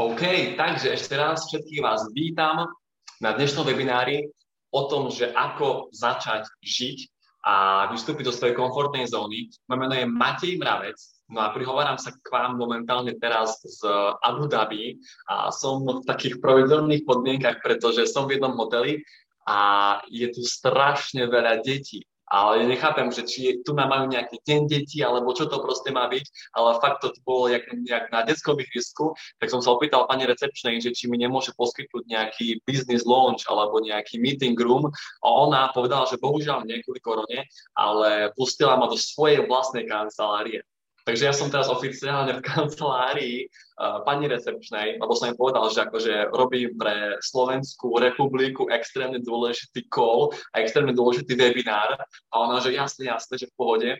[0.00, 2.72] OK, takže ešte raz všetkých vás vítam
[3.20, 4.32] na dnešnom webinári
[4.72, 6.98] o tom, že ako začať žiť
[7.44, 9.52] a vystúpiť do svojej komfortnej zóny.
[9.68, 10.96] Moje meno je Matej Mravec,
[11.28, 13.84] no a prihováram sa k vám momentálne teraz z
[14.24, 14.96] Abu Dhabi
[15.28, 19.04] a som v takých provizorných podmienkach, pretože som v jednom hoteli
[19.44, 24.60] a je tu strašne veľa detí ale nechápem, že či tu nám majú nejaký deň
[24.70, 28.54] detí, alebo čo to proste má byť, ale fakt to bolo jak, jak na detskom
[28.62, 29.12] ihrisku,
[29.42, 33.82] tak som sa opýtal pani recepčnej, že či mi nemôže poskytnúť nejaký business launch alebo
[33.82, 34.86] nejaký meeting room
[35.20, 40.62] a ona povedala, že bohužiaľ nie kvôli korone, ale pustila ma do svojej vlastnej kancelárie.
[41.04, 45.84] Takže ja som teraz oficiálne v kancelárii uh, pani recepčnej, lebo som im povedal, že
[45.88, 51.96] akože robím pre Slovenskú republiku extrémne dôležitý call a extrémne dôležitý webinár.
[52.30, 53.90] A ona, že jasne, jasne, že v pohode.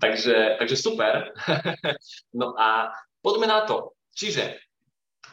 [0.00, 1.30] Takže, takže super.
[2.40, 3.92] no a poďme na to.
[4.16, 4.56] Čiže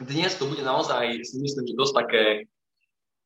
[0.04, 2.24] dnes to bude naozaj, si myslím, že dosť také,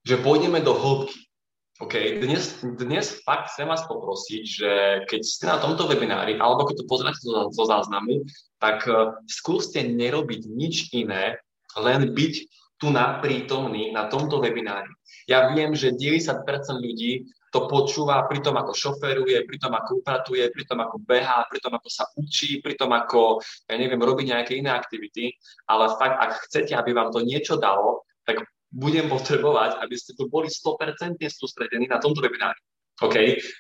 [0.06, 1.31] že pôjdeme do hĺbky.
[1.81, 4.70] OK, dnes, dnes fakt chcem vás poprosiť, že
[5.09, 8.29] keď ste na tomto webinári, alebo keď to pozeráte zo, zo záznamu,
[8.61, 11.41] tak uh, skúste nerobiť nič iné,
[11.81, 12.34] len byť
[12.77, 14.92] tu na prítomný na tomto webinári.
[15.25, 16.45] Ja viem, že 90%
[16.77, 21.48] ľudí to počúva pri tom, ako šoferuje, pri tom, ako upratuje, pri tom, ako behá,
[21.48, 25.36] pri tom, ako sa učí, pri tom, ako, ja neviem, robí nejaké iné aktivity,
[25.69, 30.27] ale fakt, ak chcete, aby vám to niečo dalo, tak budem potrebovať, aby ste tu
[30.33, 32.59] boli 100% sústredení na tomto webinári.
[33.05, 33.17] OK?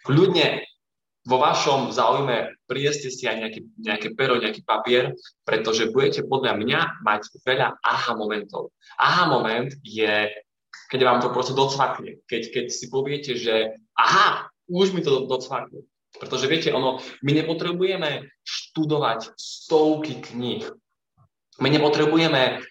[0.08, 0.64] Kľudne
[1.22, 5.14] vo vašom záujme prieste si aj nejaký, nejaké pero, nejaký papier,
[5.46, 8.74] pretože budete podľa mňa mať veľa aha momentov.
[8.98, 10.26] Aha moment je,
[10.90, 12.18] keď vám to proste docvakne.
[12.26, 15.86] Keď, keď si poviete, že aha, už mi to docvakne.
[16.18, 20.66] Pretože viete, ono, my nepotrebujeme študovať stovky kníh.
[21.62, 22.66] My nepotrebujeme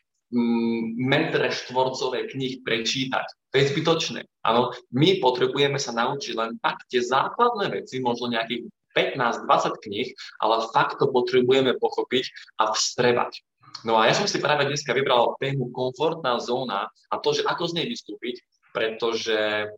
[0.98, 3.26] metre štvorcové knih prečítať.
[3.52, 4.22] To je zbytočné.
[4.48, 10.08] Áno, my potrebujeme sa naučiť len tak tie základné veci, možno nejakých 15-20 knih,
[10.44, 12.26] ale fakt to potrebujeme pochopiť
[12.60, 13.44] a vstrebať.
[13.88, 17.72] No a ja som si práve dneska vybral tému komfortná zóna a to, že ako
[17.72, 18.44] z nej vystúpiť,
[18.76, 19.72] pretože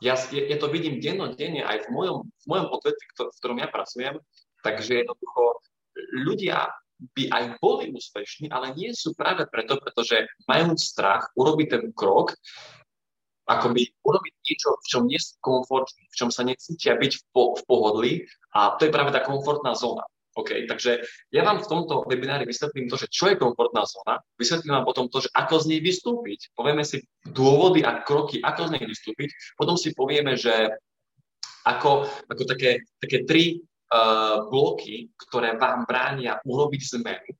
[0.00, 4.16] ja, ja to vidím dennodenne aj v mojom, v mojom odvetvi, v ktorom ja pracujem,
[4.64, 5.60] takže jednoducho
[6.24, 6.72] ľudia
[7.16, 12.36] by aj boli úspešní, ale nie sú práve preto, pretože majú strach urobiť ten krok,
[13.50, 17.42] akoby urobiť niečo, v čom nie sú komfortní, v čom sa necítia byť v, po,
[17.58, 18.12] v pohodlí
[18.54, 20.06] a to je práve tá komfortná zóna.
[20.38, 21.02] OK, takže
[21.34, 25.10] ja vám v tomto webinári vysvetlím to, že čo je komfortná zóna, vysvetlím vám potom
[25.10, 29.34] to, že ako z nej vystúpiť, povieme si dôvody a kroky, ako z nej vystúpiť,
[29.58, 30.70] potom si povieme, že
[31.66, 33.58] ako, ako také, také tri
[34.48, 37.30] bloky, ktoré vám bránia urobiť zmenu.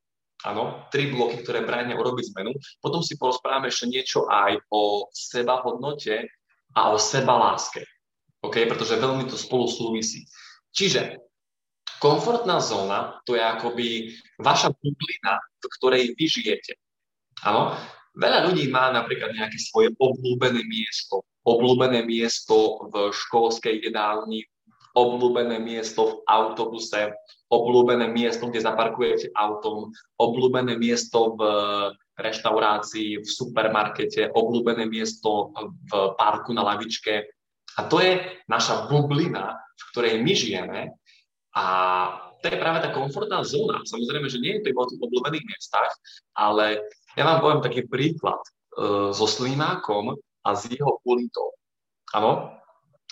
[0.41, 2.56] Áno, tri bloky, ktoré bránia urobiť zmenu.
[2.81, 6.27] Potom si porozprávame ešte niečo aj o seba hodnote
[6.75, 7.84] a o seba láske.
[8.41, 10.25] OK, pretože veľmi to spolu súvisí.
[10.72, 11.21] Čiže
[12.00, 16.72] komfortná zóna to je akoby vaša bublina, v ktorej vy žijete.
[17.44, 17.77] Áno,
[18.16, 24.49] veľa ľudí má napríklad nejaké svoje obľúbené miesto, obľúbené miesto v školskej jedálni,
[24.97, 27.15] obľúbené miesto v autobuse,
[27.51, 31.41] obľúbené miesto, kde zaparkujete autom, obľúbené miesto v
[32.19, 35.55] reštaurácii, v supermarkete, obľúbené miesto
[35.89, 37.31] v parku na lavičke.
[37.78, 38.19] A to je
[38.51, 40.81] naša bublina, v ktorej my žijeme
[41.57, 41.65] a
[42.41, 43.83] to je práve tá komfortná zóna.
[43.84, 45.93] Samozrejme, že nie je to iba o tých obľúbených miestach,
[46.33, 46.87] ale
[47.19, 48.51] ja vám poviem taký príklad e,
[49.12, 50.15] so slimákom
[50.47, 51.53] a s jeho ulitou.
[52.17, 52.55] Áno,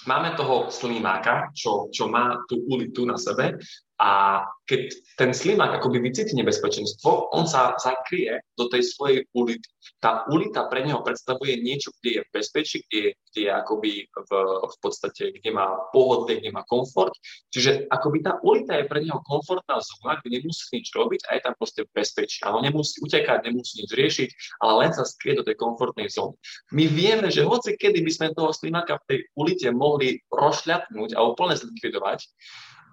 [0.09, 3.61] máme toho slimáka, čo, čo má tú ulitu na sebe
[3.99, 9.67] a keď ten slimák akoby vycíti nebezpečenstvo, on sa zakrie do tej svojej ulity.
[9.99, 14.31] Tá ulita pre neho predstavuje niečo, kde je v bezpečí, kde, kde je akoby v,
[14.71, 17.11] v podstate, kde má pohodlie, kde má komfort.
[17.51, 21.43] Čiže akoby tá ulita je pre neho komfortná zóna, kde nemusí nič robiť a je
[21.43, 22.39] tam proste bezpečí.
[22.47, 24.29] Áno, nemusí utekať, nemusí nič riešiť,
[24.63, 26.39] ale len sa skrie do tej komfortnej zóny.
[26.71, 31.21] My vieme, že hoci kedy by sme toho slimáka v tej ulite mohli rozšľapnúť a
[31.25, 32.21] úplne zlikvidovať,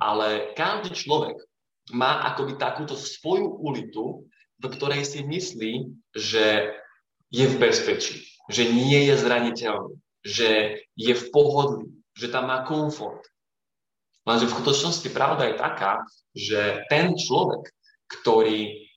[0.01, 1.37] ale každý človek
[1.93, 4.25] má akoby takúto svoju ulitu,
[4.57, 5.73] v ktorej si myslí,
[6.15, 6.73] že
[7.29, 9.95] je v bezpečí, že nie je zraniteľný,
[10.25, 13.21] že je v pohodlí, že tam má komfort.
[14.25, 16.01] Lenže v skutočnosti pravda je taká,
[16.33, 17.69] že ten človek,
[18.09, 18.89] ktorý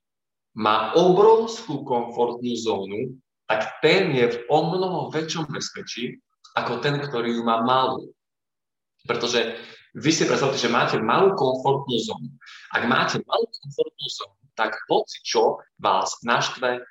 [0.57, 6.21] má obrovskú komfortnú zónu, tak ten je v o mnoho väčšom bezpečí
[6.57, 8.13] ako ten, ktorý ju má malú.
[9.05, 9.57] Pretože
[9.99, 12.31] vy si predstavte, že máte malú komfortnú zónu.
[12.71, 16.83] Ak máte malú komfortnú zónu, tak hoci čo vás naštve,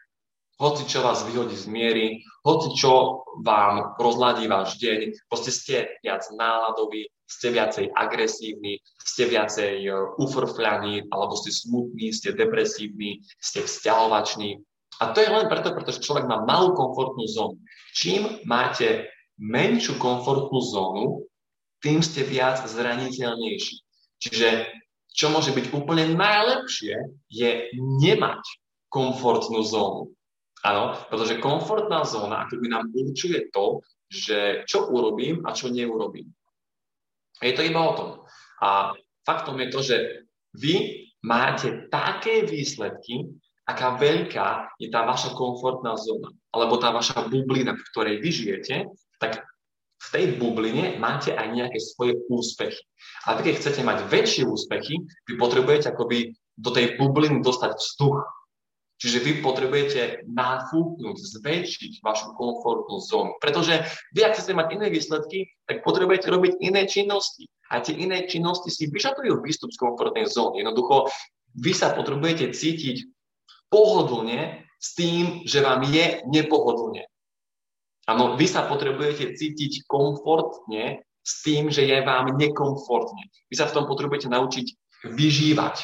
[0.57, 2.07] hoci čo vás vyhodí z miery,
[2.41, 9.85] hoci čo vám rozladí váš deň, proste ste viac náladoví, ste viacej agresívni, ste viacej
[9.85, 14.63] e, ufrfľaní, alebo ste smutní, ste depresívni, ste vzťahovační.
[14.97, 17.61] A to je len preto, pretože človek má malú komfortnú zónu.
[17.93, 21.26] Čím máte menšiu komfortnú zónu,
[21.83, 23.75] tým ste viac zraniteľnejší.
[24.17, 24.47] Čiže
[25.17, 26.93] čo môže byť úplne najlepšie,
[27.29, 28.41] je nemať
[28.89, 30.13] komfortnú zónu.
[30.65, 36.29] Áno, pretože komfortná zóna akoby nám určuje to, že čo urobím a čo neurobím.
[37.41, 38.09] Je to iba o tom.
[38.61, 39.97] A faktom je to, že
[40.57, 43.29] vy máte také výsledky,
[43.67, 48.75] aká veľká je tá vaša komfortná zóna, alebo tá vaša bublina, v ktorej vy žijete,
[49.21, 49.43] tak
[49.97, 52.79] v tej bubline máte aj nejaké svoje úspechy.
[53.25, 58.21] A vy, keď chcete mať väčšie úspechy, vy potrebujete akoby do tej bubliny dostať vzduch.
[58.97, 63.37] Čiže vy potrebujete nafúknuť, zväčšiť vašu komfortnú zónu.
[63.37, 67.45] Pretože vy, ak chcete mať iné výsledky, tak potrebujete robiť iné činnosti.
[67.69, 70.65] A tie iné činnosti si vyžadujú výstup z komfortnej zóny.
[70.65, 71.13] Jednoducho,
[71.61, 73.05] vy sa potrebujete cítiť
[73.69, 77.05] pohodlne s tým, že vám je nepohodlne.
[78.07, 83.27] Áno, vy sa potrebujete cítiť komfortne s tým, že je vám nekomfortne.
[83.51, 84.67] Vy sa v tom potrebujete naučiť
[85.11, 85.75] vyžívať.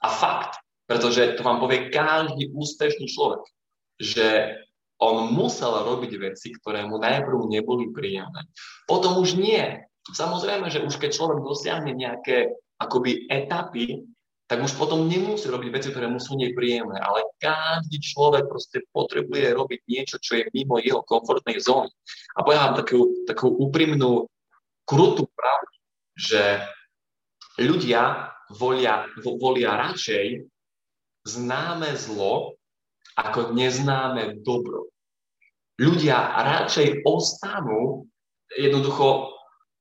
[0.00, 0.56] A fakt,
[0.88, 3.44] pretože to vám povie každý úspešný človek,
[4.00, 4.56] že
[4.96, 8.48] on musel robiť veci, ktoré mu najprv neboli príjemné.
[8.88, 9.84] Potom už nie.
[10.08, 14.08] Samozrejme, že už keď človek dosiahne nejaké akoby etapy,
[14.46, 17.02] tak už potom nemusí robiť veci, ktoré mu sú nepríjemné.
[17.02, 21.90] Ale každý človek proste potrebuje robiť niečo, čo je mimo jeho komfortnej zóny.
[22.38, 24.30] A poviem vám takú, takú úprimnú,
[24.86, 25.76] krutú pravdu,
[26.14, 26.62] že
[27.58, 30.46] ľudia volia, volia radšej
[31.26, 32.54] známe zlo
[33.18, 34.86] ako neznáme dobro.
[35.82, 38.06] Ľudia radšej ostanú
[38.54, 39.34] jednoducho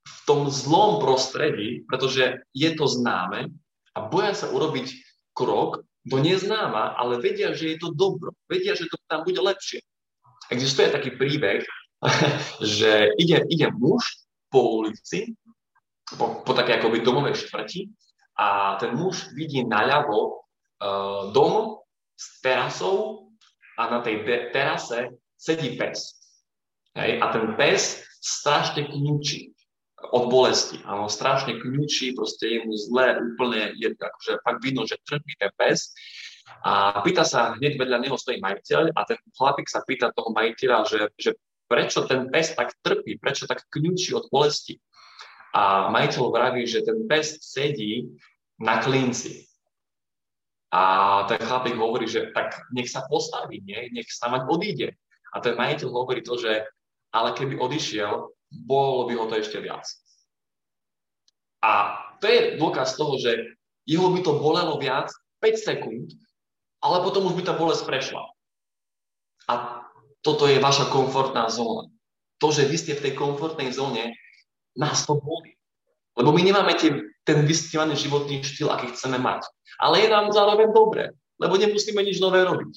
[0.06, 3.54] v tom zlom prostredí, pretože je to známe
[3.96, 4.92] a boja sa urobiť
[5.32, 8.36] krok do neznáma, ale vedia, že je to dobro.
[8.46, 9.82] Vedia, že to tam bude lepšie.
[10.54, 11.66] Existuje taký príbeh,
[12.78, 14.06] že ide, ide muž
[14.54, 15.34] po ulici,
[16.20, 17.90] po, po také akoby domovej štvrti
[18.38, 21.82] a ten muž vidí naľavo uh, dom
[22.14, 23.32] s terasou
[23.80, 24.22] a na tej
[24.54, 26.22] terase sedí pes.
[26.94, 27.18] Hej?
[27.24, 29.55] A ten pes strašne kňučí
[30.12, 30.82] od bolesti.
[30.86, 35.54] Áno, strašne kňučí, proste je mu zle, úplne je akože fakt vidno, že trpí ten
[35.56, 35.94] pes.
[36.66, 40.86] A pýta sa, hneď vedľa neho stojí majiteľ a ten chlapík sa pýta toho majiteľa,
[40.86, 41.32] že, že
[41.66, 44.78] prečo ten pes tak trpí, prečo tak kňučí od bolesti.
[45.56, 48.06] A majiteľ vraví, že ten pes sedí
[48.62, 49.46] na klinci.
[50.70, 53.90] A ten chlapík hovorí, že tak nech sa postaví, nie?
[53.96, 54.88] nech sa mať odíde.
[55.34, 56.68] A ten majiteľ hovorí to, že
[57.16, 59.84] ale keby odišiel, bolo by ho to ešte viac.
[61.60, 65.12] A to je dôkaz toho, že jeho by to bolelo viac
[65.44, 66.16] 5 sekúnd,
[66.80, 68.24] ale potom už by tá bolesť prešla.
[69.52, 69.84] A
[70.24, 71.90] toto je vaša komfortná zóna.
[72.42, 74.14] To, že vy ste v tej komfortnej zóne,
[74.76, 75.56] nás to bolí.
[76.16, 76.92] Lebo my nemáme tie,
[77.28, 79.46] ten vystievaný životný štýl, aký chceme mať
[79.80, 82.74] ale je nám zároveň dobre, lebo nemusíme nič nové robiť.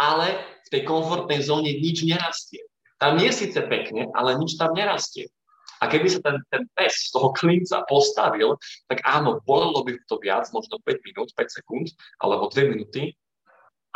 [0.00, 0.32] Ale
[0.64, 2.64] v tej komfortnej zóne nič nerastie.
[3.00, 5.32] Tam je síce pekne, ale nič tam nerastie.
[5.80, 10.20] A keby sa ten, ten pes z toho klinca postavil, tak áno, bolelo by to
[10.20, 11.88] viac, možno 5 minút, 5 sekúnd,
[12.20, 13.16] alebo 2 minúty,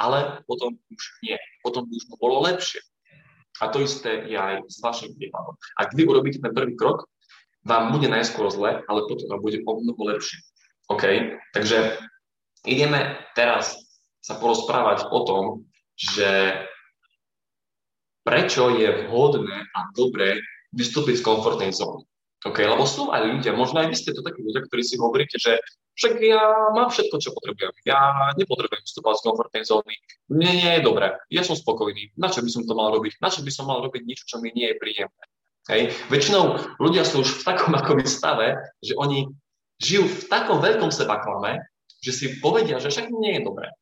[0.00, 1.37] ale potom už nie.
[1.61, 2.80] Potom už to bolo lepšie.
[3.62, 5.54] A to isté je aj s vašim prípadom.
[5.78, 7.06] Ak vy urobíte ten prvý krok,
[7.62, 10.40] vám bude najskôr zle, ale potom vám bude o mnoho lepšie.
[10.88, 11.04] OK?
[11.52, 12.00] Takže
[12.64, 13.76] ideme teraz
[14.25, 15.44] sa porozprávať o tom,
[15.94, 16.64] že
[18.25, 20.40] prečo je vhodné a dobré
[20.75, 22.02] vystúpiť z komfortnej zóny.
[22.45, 25.40] OK, lebo sú aj ľudia, možno aj vy ste to takí ľudia, ktorí si hovoríte,
[25.40, 25.57] že
[25.97, 26.43] však ja
[26.76, 27.73] mám všetko, čo potrebujem.
[27.88, 29.95] Ja nepotrebujem vstúpať z komfortnej zóny.
[30.28, 31.14] Mne nie je dobré.
[31.33, 32.12] Ja som spokojný.
[32.21, 33.16] Na čo by som to mal robiť?
[33.23, 35.25] Na čo by som mal robiť niečo, čo mi nie je príjemné?
[35.73, 35.97] Hej.
[36.12, 39.31] Väčšinou ľudia sú už v takom akoby stave, že oni
[39.81, 41.64] žijú v takom veľkom sebaklame,
[42.04, 43.73] že si povedia, že však nie je dobré.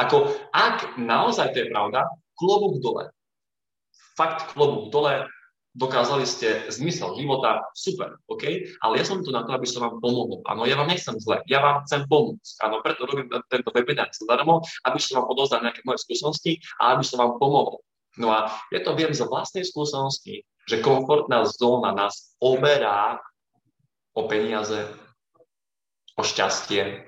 [0.00, 3.12] Ako, ak naozaj to je pravda, klobúk dole.
[4.18, 5.26] Fakt klobúk dole,
[5.74, 8.42] dokázali ste zmysel života, super, OK?
[8.82, 10.42] Ale ja som tu na to, aby som vám pomohol.
[10.50, 12.54] Áno, ja vám nechcem zle, ja vám chcem pomôcť.
[12.66, 17.04] Áno, preto robím tento webinár zadarmo, aby som vám odozdal nejaké moje skúsenosti a aby
[17.06, 17.78] som vám pomohol.
[18.18, 23.22] No a ja to viem z vlastnej skúsenosti, že komfortná zóna nás oberá
[24.10, 24.90] o peniaze,
[26.18, 27.06] o šťastie,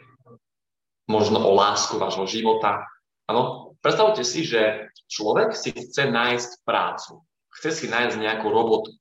[1.10, 2.86] možno o lásku vášho života.
[3.26, 3.71] Áno?
[3.82, 7.18] Predstavte si, že človek si chce nájsť prácu,
[7.58, 8.94] chce si nájsť nejakú robotu.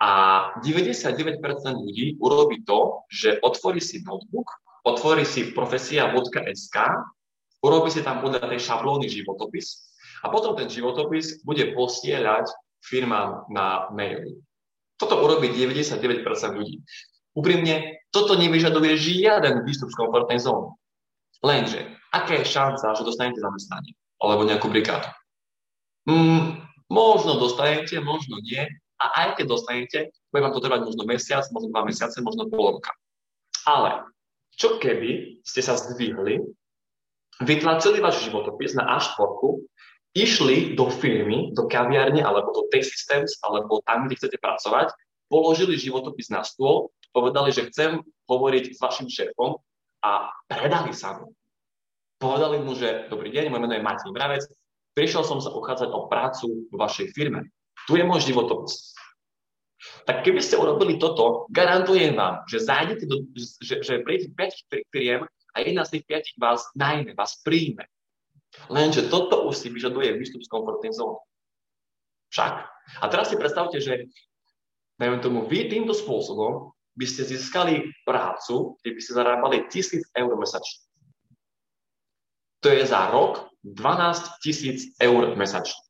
[0.00, 1.40] A 99%
[1.72, 4.48] ľudí urobí to, že otvorí si notebook,
[4.84, 6.76] otvorí si profesia.sk,
[7.64, 12.48] urobí si tam podľa tej šablóny životopis a potom ten životopis bude posielať
[12.84, 14.36] firmám na maily.
[15.00, 16.24] Toto urobí 99%
[16.60, 16.84] ľudí.
[17.32, 20.76] Úprimne, toto nevyžaduje žiaden výstup z komfortnej zóny.
[21.40, 23.96] Lenže, aká je šanca, že dostanete zamestnanie?
[24.20, 25.08] Alebo nejakú brigádu?
[26.04, 26.60] Mm,
[26.92, 28.68] možno dostanete, možno nie.
[29.00, 29.98] A aj keď dostanete,
[30.28, 32.92] bude vám to trvať možno mesiac, možno dva mesiace, možno pol roka.
[33.64, 34.04] Ale
[34.60, 36.44] čo keby ste sa zdvihli,
[37.40, 39.16] vytlačili váš životopis na A4,
[40.12, 44.92] išli do firmy, do kaviarne, alebo do T-Systems, alebo tam, kde chcete pracovať,
[45.32, 49.56] položili životopis na stôl, povedali, že chcem hovoriť s vašim šéfom
[50.04, 51.32] a predali sa mu.
[52.20, 54.44] Povedali mu, že dobrý deň, moje meno je Matej Mravec,
[54.92, 57.48] prišiel som sa uchádzať o prácu v vašej firme.
[57.88, 58.92] Tu je môj životopis.
[60.04, 63.24] Tak keby ste urobili toto, garantujem vám, že zájdete do,
[63.64, 65.24] že, že prídete 5 firiem
[65.56, 67.88] a jedna z tých 5 vás najmä, vás príjme.
[68.68, 71.16] Lenže toto už si vyžaduje výstup z komfortnej zóny.
[72.36, 72.52] Však.
[73.00, 74.12] A teraz si predstavte, že
[75.00, 80.32] dajme tomu, vy týmto spôsobom by ste získali prácu, kde by ste zarábali 1000 eur
[80.36, 80.89] mesačne.
[82.60, 85.80] To je za rok 12 tisíc eur mesačne.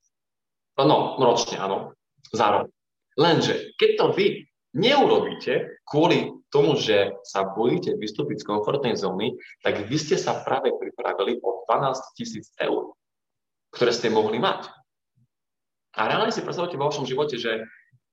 [0.80, 1.92] No, ročne, áno,
[2.32, 2.66] za rok.
[3.18, 9.86] Lenže, keď to vy neurobíte kvôli tomu, že sa bojíte vystúpiť z komfortnej zóny, tak
[9.86, 12.96] vy ste sa práve pripravili o 12 tisíc eur,
[13.76, 14.72] ktoré ste mohli mať.
[15.98, 17.66] A reálne si predstavte vo vašom živote, že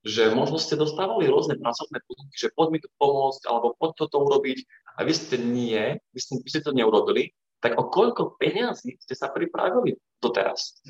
[0.08, 4.24] že možno ste dostávali rôzne pracovné podmienky, že poď mi to pomôcť, alebo poď toto
[4.24, 4.64] urobiť,
[4.96, 9.16] a vy ste nie, vy ste, vy ste to neurobili, tak o koľko peniazí ste
[9.18, 10.82] sa pripravili doteraz?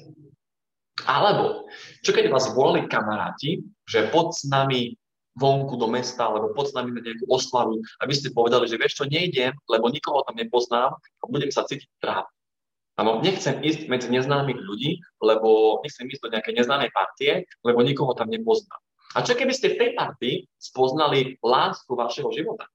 [1.06, 1.70] Alebo,
[2.02, 4.98] čo keď vás volali kamaráti, že pod s nami
[5.38, 8.82] vonku do mesta, alebo pod s nami na nejakú oslavu a vy ste povedali, že
[8.82, 12.34] vieš čo, nejdem, lebo nikoho tam nepoznám a budem sa cítiť trápne.
[12.98, 18.18] Áno, nechcem ísť medzi neznámych ľudí, lebo nechcem ísť do nejakej neznámej partie, lebo nikoho
[18.18, 18.82] tam nepoznám.
[19.14, 22.66] A čo keby ste v tej partii spoznali lásku vašeho života?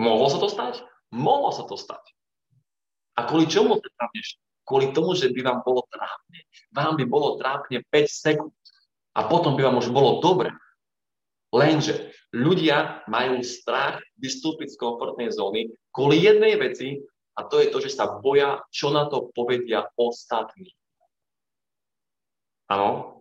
[0.00, 0.74] Mohlo sa to stať?
[1.12, 2.00] Mohlo sa to stať.
[3.18, 4.22] A kvôli čomu ste trápne
[4.68, 6.44] Kvôli tomu, že by vám bolo trápne.
[6.76, 8.52] Vám by bolo trápne 5 sekúnd.
[9.16, 10.52] A potom by vám už bolo dobre.
[11.48, 17.00] Lenže ľudia majú strach vystúpiť z komfortnej zóny kvôli jednej veci
[17.32, 20.76] a to je to, že sa boja, čo na to povedia ostatní.
[22.68, 23.17] Áno,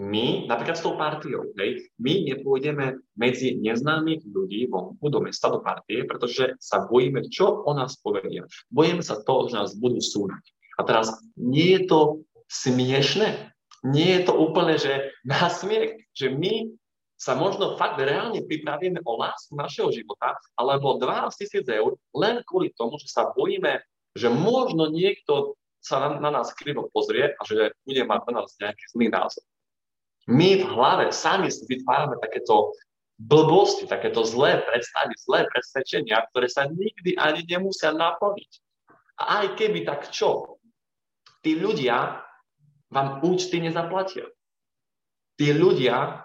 [0.00, 5.60] my, napríklad s tou partiou, hej, my nepôjdeme medzi neznámych ľudí vonku do mesta, do
[5.60, 8.48] partie, pretože sa bojíme, čo o nás povedia.
[8.72, 10.44] Bojíme sa toho, že nás budú súdiť.
[10.80, 12.00] A teraz nie je to
[12.48, 13.52] smiešne,
[13.84, 16.72] nie je to úplne, že na smiech, že my
[17.20, 22.72] sa možno fakt reálne pripravíme o lásku našeho života, alebo 12 tisíc eur, len kvôli
[22.72, 23.84] tomu, že sa bojíme,
[24.16, 28.56] že možno niekto sa na, na nás krivo pozrie a že bude mať na nás
[28.56, 29.44] nejaký zlý názor.
[30.30, 32.70] My v hlave sami si vytvárame takéto
[33.18, 38.50] blbosti, takéto zlé predstavy, zlé presvedčenia, ktoré sa nikdy ani nemusia naplniť.
[39.20, 40.56] A aj keby tak čo,
[41.44, 42.24] tí ľudia
[42.88, 44.24] vám účty nezaplatia.
[45.36, 46.24] Tí ľudia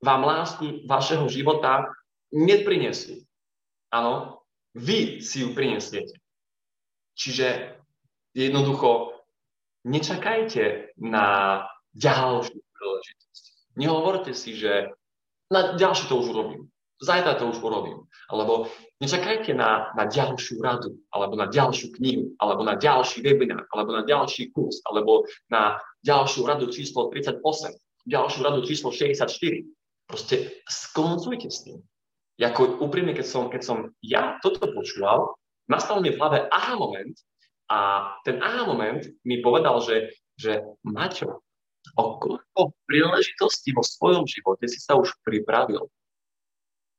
[0.00, 1.88] vám lásku vašeho života
[2.32, 3.20] neprinesú.
[3.90, 4.44] Áno,
[4.76, 6.20] vy si ju prinesiete.
[7.16, 7.80] Čiže
[8.36, 9.16] jednoducho
[9.88, 11.24] nečakajte na
[11.96, 13.44] ďalšiu príležitosť.
[13.80, 14.92] Nehovorte si, že
[15.52, 16.68] na ďalšie to už urobím,
[17.00, 18.04] zajtra to už urobím.
[18.26, 18.66] Alebo
[18.98, 24.02] nečakajte na, na ďalšiu radu, alebo na ďalšiu knihu, alebo na ďalší webinár, alebo na
[24.02, 27.40] ďalší kurz, alebo na ďalšiu radu číslo 38,
[28.06, 29.30] ďalšiu radu číslo 64.
[30.06, 31.78] Proste skoncujte s tým.
[32.36, 35.34] Jako úprimne, keď som, keď som ja toto počúval,
[35.72, 37.16] nastal mi v hlave aha moment
[37.72, 41.45] a ten aha moment mi povedal, že, že Maťo,
[41.94, 45.86] o koľko príležitostí vo svojom živote si sa už pripravil.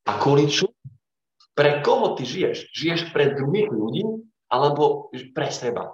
[0.07, 0.71] A kvôli čo?
[1.51, 2.71] Pre koho ty žiješ?
[2.71, 4.07] Žiješ pre druhých ľudí
[4.47, 5.91] alebo pre seba?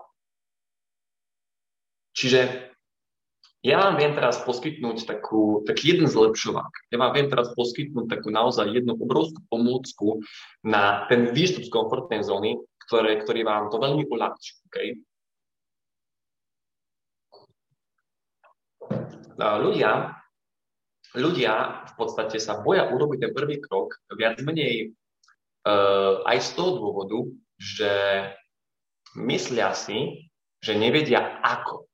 [2.14, 2.70] Čiže
[3.64, 6.92] ja vám viem teraz poskytnúť takú, taký jeden zlepšovák.
[6.92, 10.20] Ja vám viem teraz poskytnúť takú naozaj jednu obrovskú pomôcku
[10.68, 14.60] na ten výstup z komfortnej zóny, ktoré, ktorý vám to veľmi uľahčí.
[14.68, 15.00] Okay?
[19.38, 20.13] Ľudia,
[21.16, 21.54] ľudia
[21.90, 24.94] v podstate sa boja urobiť ten prvý krok viac menej
[25.66, 27.20] uh, aj z toho dôvodu,
[27.60, 27.92] že
[29.20, 30.30] myslia si,
[30.63, 31.86] že nevedia ako.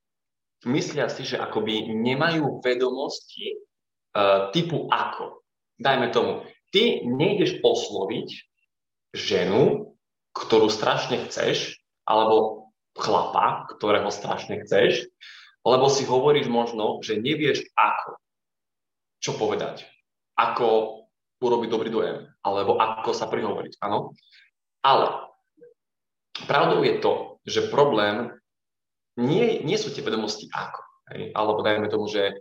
[0.68, 5.40] Myslia si, že akoby nemajú vedomosti uh, typu ako.
[5.80, 8.28] Dajme tomu, ty nejdeš osloviť
[9.16, 9.96] ženu,
[10.36, 15.08] ktorú strašne chceš, alebo chlapa, ktorého strašne chceš,
[15.66, 18.16] lebo si hovoríš možno, že nevieš ako.
[19.20, 19.84] Čo povedať?
[20.36, 21.00] Ako
[21.40, 24.16] urobiť dobrý dojem, alebo ako sa prihovoriť, áno.
[24.80, 25.28] Ale
[26.48, 27.12] pravdou je to,
[27.44, 28.32] že problém
[29.20, 30.80] nie, nie sú tie vedomosti ako.
[31.12, 31.36] Hej?
[31.36, 32.34] Alebo dajme tomu, že e,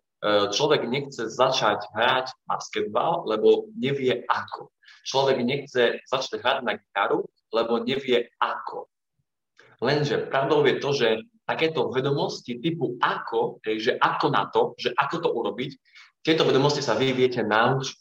[0.51, 4.71] človek nechce začať hrať basketbal, lebo nevie ako.
[5.03, 8.87] Človek nechce začať hrať na gitaru, lebo nevie ako.
[9.79, 11.07] Lenže pravdou je to, že
[11.49, 15.71] takéto vedomosti typu ako, že ako na to, že ako to urobiť,
[16.21, 17.97] tieto vedomosti sa vy viete naučiť.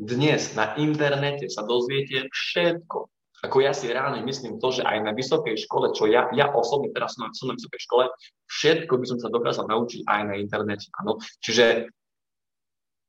[0.00, 2.98] Dnes na internete sa dozviete všetko.
[3.40, 6.92] Ako ja si reálne myslím to, že aj na vysokej škole, čo ja, ja osobne
[6.92, 8.04] teraz som, som na vysokej škole,
[8.48, 10.92] všetko by som sa dokázal naučiť aj na internete.
[11.00, 11.16] Ano.
[11.40, 11.88] Čiže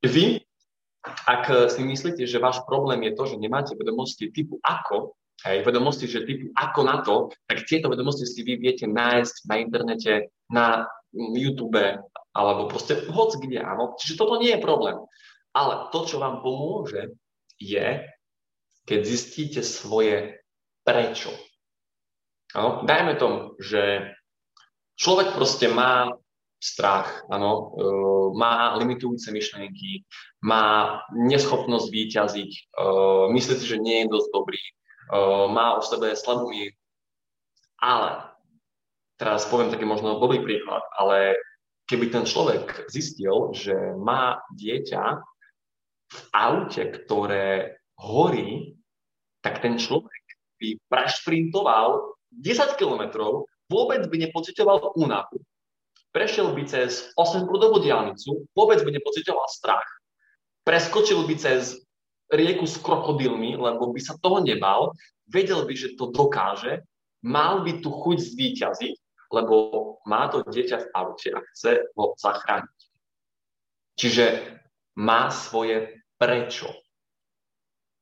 [0.07, 0.39] vy,
[1.03, 6.05] ak si myslíte, že váš problém je to, že nemáte vedomosti typu ako, hej, vedomosti,
[6.05, 10.13] že typu ako na to, tak tieto vedomosti si vy viete nájsť na internete,
[10.51, 11.81] na YouTube,
[12.31, 13.95] alebo proste hoď kde, áno.
[13.99, 14.97] Čiže toto nie je problém.
[15.51, 17.11] Ale to, čo vám pomôže,
[17.59, 18.07] je,
[18.87, 20.39] keď zistíte svoje
[20.81, 21.29] prečo.
[22.55, 24.11] No, dajme tomu, že
[24.99, 26.11] človek proste má
[26.61, 27.89] strach, ano, e,
[28.37, 30.05] má limitujúce myšlienky,
[30.45, 32.61] má neschopnosť výťaziť, e,
[33.33, 34.61] myslí si, že nie je dosť dobrý,
[35.51, 36.75] má o sebe slabú mieru.
[37.81, 38.31] Ale,
[39.19, 41.35] teraz poviem taký možno dobrý príklad, ale
[41.89, 45.03] keby ten človek zistil, že má dieťa,
[46.11, 48.75] v aute, ktoré horí,
[49.39, 50.23] tak ten človek
[50.59, 55.39] by prešprintoval 10 kilometrov, vôbec by nepocitoval únavu,
[56.11, 59.87] prešiel by cez 8-prúdovú diálnicu, vôbec by nepocitoval strach,
[60.67, 61.79] preskočil by cez
[62.31, 64.95] rieku s krokodilmi, lebo by sa toho nebal,
[65.27, 66.81] vedel by, že to dokáže,
[67.21, 68.95] mal by tu chuť zvýťaziť,
[69.31, 69.55] lebo
[70.07, 72.79] má to dieťa v aute a chce ho zachrániť.
[73.95, 74.25] Čiže
[74.99, 76.67] má svoje prečo.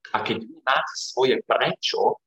[0.10, 2.18] A keď máte svoje prečo,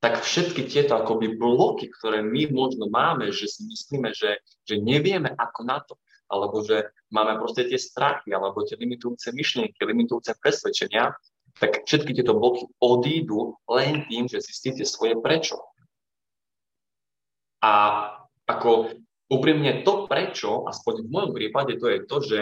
[0.00, 5.28] tak všetky tieto akoby bloky, ktoré my možno máme, že si myslíme, že, že nevieme
[5.36, 5.96] ako na to,
[6.30, 11.12] alebo že máme proste tie strachy, alebo tie limitujúce myšlienky, limitujúce presvedčenia,
[11.58, 15.58] tak všetky tieto bloky odídu len tým, že zistíte svoje prečo.
[17.60, 18.06] A
[18.46, 18.96] ako
[19.28, 22.38] úprimne to prečo, aspoň v mojom prípade, to je to, že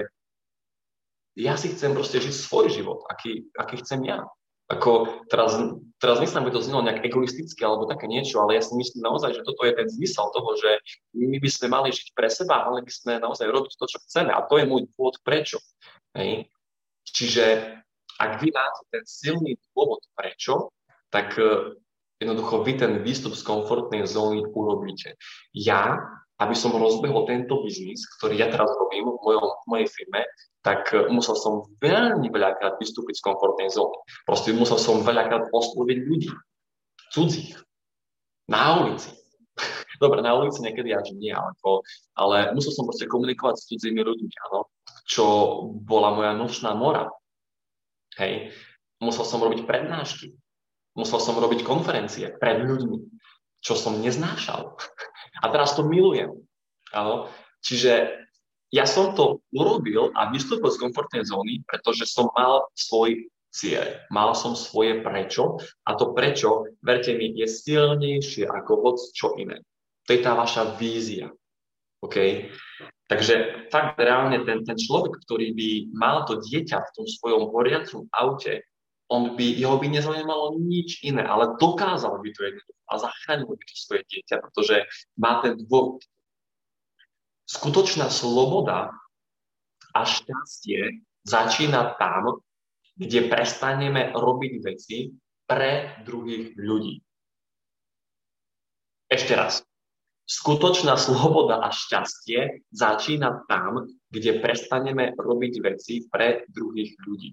[1.38, 4.26] ja si chcem proste žiť svoj život, aký, aký chcem ja.
[4.68, 5.56] Ako teraz,
[5.98, 9.34] teraz myslím, aby to znelo nejak egoisticky alebo také niečo, ale ja si myslím naozaj,
[9.34, 10.70] že toto je ten zmysel toho, že
[11.14, 14.30] my by sme mali žiť pre seba, mali by sme naozaj robiť to, čo chceme.
[14.30, 15.58] A to je môj dôvod prečo.
[16.14, 16.50] Hej.
[17.02, 17.44] Čiže
[18.18, 20.74] ak vy máte ten silný dôvod prečo,
[21.10, 21.74] tak eh,
[22.18, 25.14] jednoducho vy ten výstup z komfortnej zóny urobíte.
[25.54, 25.98] Ja
[26.38, 30.22] aby som rozbehol tento biznis, ktorý ja teraz robím v, mojom, v mojej firme,
[30.62, 33.98] tak eh, musel som veľmi veľakrát vystúpiť z komfortnej zóny.
[34.22, 36.30] Proste musel som veľakrát osloviť ľudí,
[37.10, 37.58] cudzích,
[38.48, 39.10] na ulici.
[40.02, 41.82] Dobre, na ulici niekedy až nie, ale, to,
[42.14, 44.70] ale musel som proste komunikovať s cudzími ľuďmi, áno,
[45.04, 45.24] čo
[45.84, 47.10] bola moja nočná mora.
[48.16, 48.54] Hej.
[48.98, 50.34] Musel som robiť prednášky,
[50.98, 52.98] musel som robiť konferencie pred ľuďmi,
[53.62, 54.74] čo som neznášal.
[55.42, 56.34] A teraz to milujem.
[56.94, 57.28] Áno?
[57.62, 58.24] Čiže
[58.68, 64.04] ja som to urobil a vystúpil z komfortnej zóny, pretože som mal svoj cieľ.
[64.12, 65.56] Mal som svoje prečo
[65.88, 69.64] a to prečo, verte mi, je silnejšie ako hoc čo iné.
[70.04, 71.32] To je tá vaša vízia.
[72.04, 72.48] OK?
[73.08, 78.04] Takže fakt reálne ten, ten človek, ktorý by mal to dieťa v tom svojom horiacom
[78.12, 78.68] aute,
[79.08, 83.64] on by, jeho by nezaujímalo nič iné, ale dokázal by to jednoducho a zachránil by
[83.64, 84.76] to svoje dieťa, pretože
[85.16, 86.04] má ten dôvod.
[87.48, 88.92] Skutočná sloboda
[89.96, 92.44] a šťastie začína tam,
[93.00, 95.16] kde prestaneme robiť veci
[95.48, 97.00] pre druhých ľudí.
[99.08, 99.64] Ešte raz.
[100.28, 107.32] Skutočná sloboda a šťastie začína tam, kde prestaneme robiť veci pre druhých ľudí.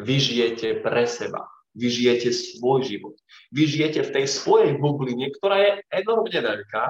[0.00, 1.44] Vy žijete pre seba.
[1.76, 3.14] Vy žijete svoj život.
[3.54, 6.84] Vy žijete v tej svojej bubline, ktorá je enormne veľká,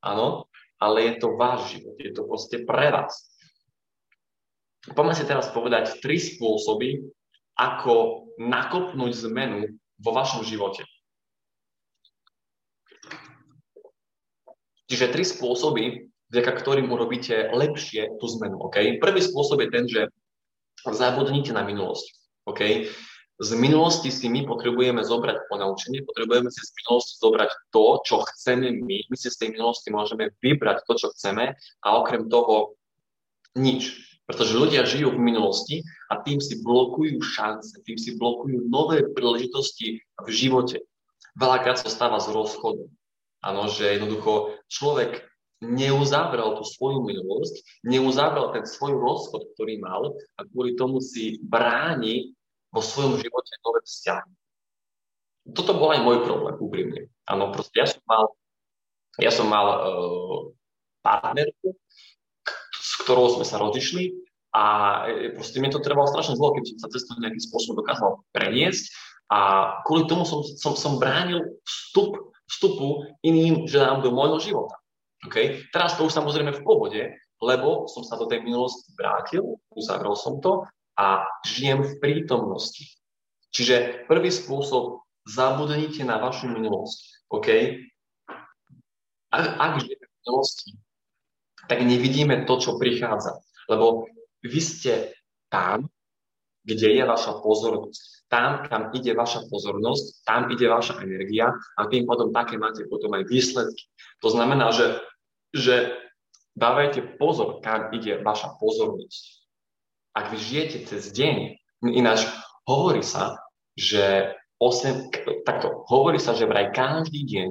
[0.00, 0.48] áno,
[0.80, 3.12] ale je to váš život, je to proste pre vás.
[4.82, 7.06] Poďme si teraz povedať tri spôsoby,
[7.54, 9.68] ako nakopnúť zmenu
[10.00, 10.82] vo vašom živote.
[14.88, 18.60] Čiže tri spôsoby, vďaka ktorým urobíte lepšie tú zmenu.
[18.68, 18.96] Okay?
[19.00, 20.08] Prvý spôsob je ten, že
[20.84, 22.21] zabudnite na minulosť.
[22.48, 22.90] Okay?
[23.42, 28.70] Z minulosti si my potrebujeme zobrať ponaučenie, potrebujeme si z minulosti zobrať to, čo chceme
[28.70, 28.98] my.
[29.10, 32.78] My si z tej minulosti môžeme vybrať to, čo chceme a okrem toho
[33.58, 33.98] nič.
[34.30, 40.06] Pretože ľudia žijú v minulosti a tým si blokujú šance, tým si blokujú nové príležitosti
[40.22, 40.86] v živote.
[41.34, 42.86] Veľakrát sa stáva z rozchodu.
[43.42, 45.26] Áno, že jednoducho človek
[45.62, 52.34] neuzavrel tú svoju minulosť, neuzavrel ten svoj rozchod, ktorý mal a kvôli tomu si bráni
[52.74, 54.32] vo svojom živote nové vzťahy.
[55.54, 57.00] Toto bol aj môj problém, úprimne.
[57.26, 58.24] Áno, proste ja som mal,
[59.18, 60.38] ja som mal uh,
[61.02, 61.74] partnerku,
[62.78, 64.14] s ktorou sme sa rozišli
[64.54, 64.64] a
[65.08, 68.22] e, proste mi to trvalo strašne dlho, keď som sa cez to nejakým spôsobom dokázal
[68.30, 68.90] preniesť
[69.32, 69.38] a
[69.88, 74.81] kvôli tomu som, som, som bránil vstup, vstupu iným ženám do môjho života.
[75.26, 75.66] Okay?
[75.70, 77.02] Teraz to už samozrejme v pohode,
[77.42, 80.66] lebo som sa do tej minulosti vrátil, uzavrel som to
[80.98, 82.98] a žijem v prítomnosti.
[83.52, 87.30] Čiže prvý spôsob, zabudnite na vašu minulosť.
[87.30, 87.48] OK?
[89.30, 90.70] Ak, ak žijeme v minulosti,
[91.70, 93.38] tak nevidíme to, čo prichádza.
[93.70, 94.10] Lebo
[94.42, 95.14] vy ste
[95.46, 95.86] tam,
[96.62, 98.30] kde je vaša pozornosť.
[98.30, 103.12] Tam, kam ide vaša pozornosť, tam ide vaša energia a tým potom také máte potom
[103.12, 103.84] aj výsledky.
[104.24, 104.98] To znamená, že,
[105.52, 105.94] že
[106.56, 109.42] dávajte pozor, kam ide vaša pozornosť
[110.12, 111.56] ak vy žijete cez deň,
[111.88, 112.28] ináč
[112.68, 113.40] hovorí sa,
[113.74, 117.50] že 8, takto, hovorí sa, že vraj každý deň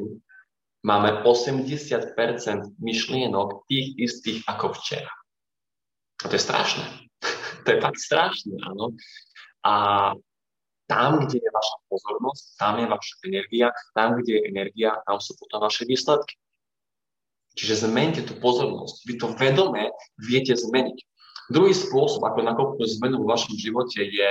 [0.86, 2.16] máme 80%
[2.78, 5.12] myšlienok tých istých ako včera.
[6.22, 6.86] A to je strašné.
[7.66, 8.94] to je fakt strašné, áno.
[9.66, 9.74] A
[10.86, 15.34] tam, kde je vaša pozornosť, tam je vaša energia, tam, kde je energia, tam sú
[15.38, 16.38] potom vaše výsledky.
[17.56, 18.96] Čiže zmente tú pozornosť.
[19.08, 20.98] Vy to vedome viete zmeniť.
[21.52, 24.30] Druhý spôsob, ako nakopnúť zmenu v vašom živote, je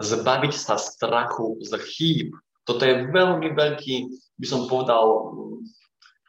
[0.00, 2.28] zbaviť sa strachu z chýb.
[2.64, 3.94] Toto je veľmi veľký,
[4.40, 5.04] by som povedal,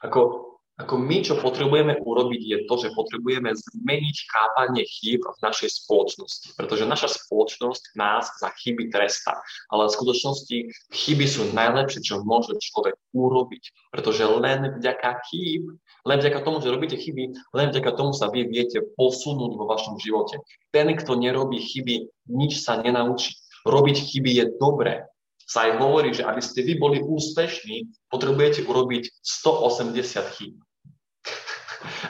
[0.04, 0.45] ako
[0.76, 6.52] ako my, čo potrebujeme urobiť, je to, že potrebujeme zmeniť chápanie chýb v našej spoločnosti.
[6.60, 9.40] Pretože naša spoločnosť nás za chyby trestá.
[9.72, 10.58] Ale v skutočnosti
[10.92, 13.72] chyby sú najlepšie, čo môže človek urobiť.
[13.96, 18.44] Pretože len vďaka chýb, len vďaka tomu, že robíte chyby, len vďaka tomu sa vy
[18.44, 20.44] viete posunúť vo vašom živote.
[20.76, 23.32] Ten, kto nerobí chyby, nič sa nenaučí.
[23.64, 25.08] Robiť chyby je dobré
[25.46, 30.65] sa aj hovorí, že aby ste vy boli úspešní, potrebujete urobiť 180 chýb.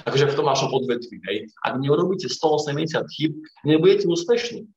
[0.06, 1.18] Akože v tom vašom odvetví.
[1.26, 1.50] Hej.
[1.65, 3.34] Ak neurobíte 180 chyb,
[3.65, 4.70] nebudete úspešní.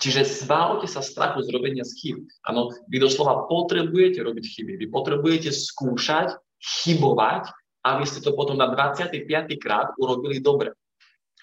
[0.00, 2.16] Čiže zbavte sa strachu z robenia z chyb.
[2.48, 4.72] Áno, vy doslova potrebujete robiť chyby.
[4.80, 7.52] Vy potrebujete skúšať, chybovať,
[7.84, 9.28] aby ste to potom na 25.
[9.60, 10.72] krát urobili dobre.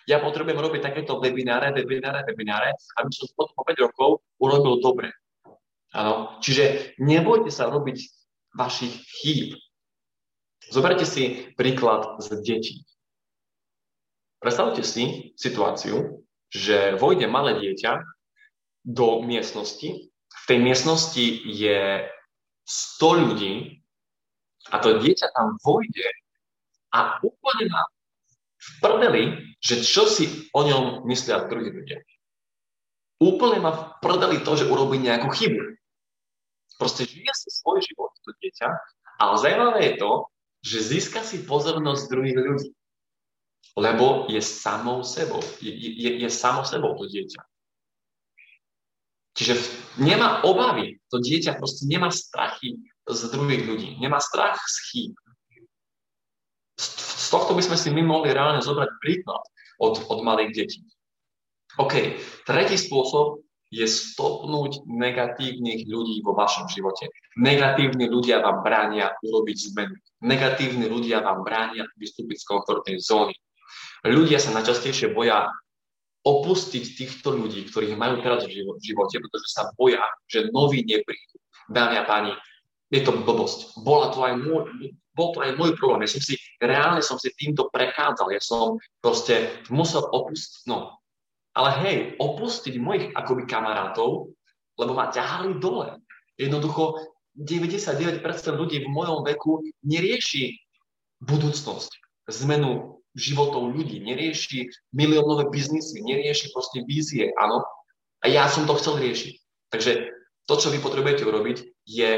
[0.10, 4.10] Ja potrebujem robiť takéto webináre, webináre, webináre, aby som potom po 5 rokov
[4.42, 5.14] urobil dobre.
[5.94, 7.98] Áno, čiže nebojte sa robiť
[8.58, 9.60] vašich chýb.
[10.72, 12.88] Zoberte si príklad z detí.
[14.40, 18.00] Predstavte si situáciu, že vojde malé dieťa
[18.88, 20.08] do miestnosti.
[20.32, 22.08] V tej miestnosti je
[22.64, 23.84] 100 ľudí
[24.72, 26.08] a to dieťa tam vojde
[26.96, 27.84] a úplne má
[28.62, 29.24] v prdeli,
[29.60, 32.00] že čo si o ňom myslia druhí ľudia.
[33.20, 35.76] Úplne má v prdeli to, že urobí nejakú chybu.
[36.80, 38.72] Proste žije si svoj život, to dieťa,
[39.22, 42.70] ale zaujímavé je to, že získa si pozornosť druhých ľudí.
[43.78, 45.40] Lebo je samou sebou.
[45.64, 47.42] Je, je, je samou sebou to dieťa.
[49.32, 49.54] Čiže
[49.98, 51.00] nemá obavy.
[51.10, 53.90] To dieťa proste nemá strachy z druhých ľudí.
[53.98, 55.14] Nemá strach z chýb.
[56.78, 59.42] Z tohto by sme si my mohli reálne zobrať príklad
[59.80, 60.82] od, od malých detí.
[61.80, 63.40] OK, tretí spôsob
[63.72, 67.08] je stopnúť negatívnych ľudí vo vašom živote.
[67.40, 69.96] Negatívni ľudia vám bránia urobiť zmenu.
[70.28, 73.32] Negatívni ľudia vám bránia vystúpiť z komfortnej zóny.
[74.04, 75.48] Ľudia sa najčastejšie boja
[76.22, 81.40] opustiť týchto ľudí, ktorých majú teraz v živote, pretože sa boja, že noví neprídu.
[81.72, 82.34] Dámy a páni,
[82.92, 83.80] je to blbosť.
[83.82, 84.68] Bola to aj môj,
[85.16, 86.04] bol to aj môj problém.
[86.04, 88.36] Ja som si, reálne som si týmto prechádzal.
[88.36, 91.01] Ja som proste musel opustiť, no,
[91.56, 94.32] ale hej, opustiť mojich akoby kamarátov,
[94.80, 96.00] lebo ma ťahali dole.
[96.40, 96.98] Jednoducho
[97.36, 98.24] 99%
[98.56, 100.58] ľudí v mojom veku nerieši
[101.24, 101.92] budúcnosť,
[102.32, 107.64] zmenu životov ľudí, nerieši miliónové biznisy, nerieši proste vízie, áno.
[108.24, 109.34] A ja som to chcel riešiť.
[109.72, 109.92] Takže
[110.48, 112.12] to, čo vy potrebujete urobiť, je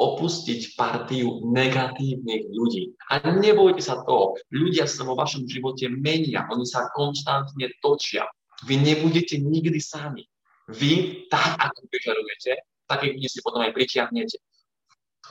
[0.00, 2.96] opustiť partiu negatívnych ľudí.
[3.12, 8.24] A nebojte sa toho, ľudia sa vo vašom živote menia, oni sa konštantne točia.
[8.66, 10.28] Vy nebudete nikdy sami.
[10.70, 14.38] Vy, tak ako vyžarujete, takých ľudí si potom aj pritiahnete.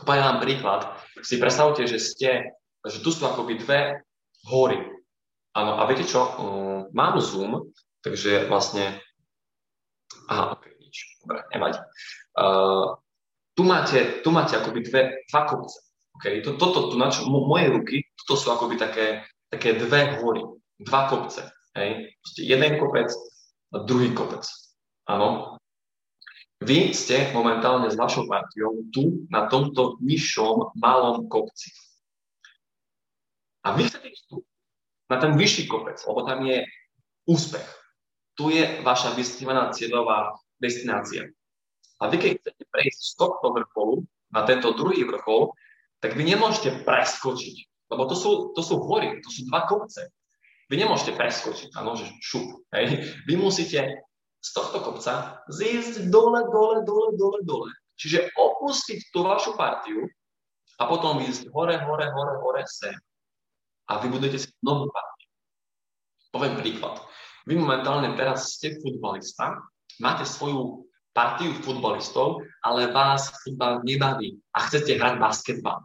[0.04, 0.82] Poviem vám príklad.
[1.24, 4.04] Si predstavte, že ste, že tu sú akoby dve
[4.48, 4.80] hory.
[5.56, 6.24] Áno, a viete čo?
[6.40, 9.02] Um, mám Zoom, takže vlastne...
[10.30, 11.20] Aha, ok, nič.
[11.26, 11.80] Dobre, nevadí.
[12.38, 12.96] Uh,
[13.58, 15.84] tu máte, tu máte akoby dve, dva kopce.
[16.16, 16.40] Okay?
[16.48, 20.44] To, toto, tu na čo, moje ruky, toto sú akoby také, také dve hory,
[20.80, 21.44] dva kopce.
[21.80, 22.12] Hej?
[22.44, 23.08] Jeden kopec
[23.72, 24.44] druhý kopec.
[25.08, 25.58] Áno.
[26.60, 31.72] Vy ste momentálne s vašou partiou tu na tomto nižšom malom kopci.
[33.64, 34.44] A vy chcete ísť tu,
[35.08, 36.68] na ten vyšší kopec, lebo tam je
[37.32, 37.68] úspech.
[38.36, 41.32] Tu je vaša vysnívaná cieľová destinácia.
[42.00, 45.56] A vy keď chcete prejsť z tohto vrcholu na tento druhý vrchol,
[46.04, 47.56] tak vy nemôžete preskočiť,
[47.92, 50.12] lebo to sú, to sú hory, to sú dva kopce.
[50.70, 52.70] Vy nemôžete preskočiť, áno, že šup.
[52.78, 53.02] Hej.
[53.26, 54.06] Vy musíte
[54.40, 57.70] z tohto kopca zísť dole, dole, dole, dole, dole.
[58.00, 60.08] Čiže opustiť tú vašu partiu
[60.80, 62.96] a potom ísť hore, hore, hore, hore, sem.
[63.90, 65.28] A vybudujete si novú partiu.
[66.30, 67.02] Poviem príklad.
[67.50, 69.58] Vy momentálne teraz ste futbalista,
[69.98, 70.86] máte svoju
[71.18, 75.82] partiu futbalistov, ale vás futbal nebaví a chcete hrať basketbal.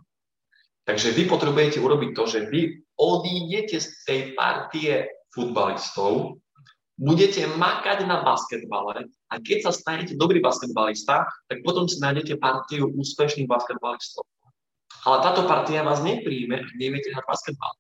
[0.85, 6.39] Takže vy potrebujete urobiť to, že vy odídete z tej partie futbalistov,
[6.95, 12.87] budete makať na basketbale a keď sa stanete dobrý basketbalista, tak potom si nájdete partiu
[12.95, 14.23] úspešných basketbalistov.
[15.05, 17.73] Ale táto partia vás nepríjme, ak neviete hrať basketbal.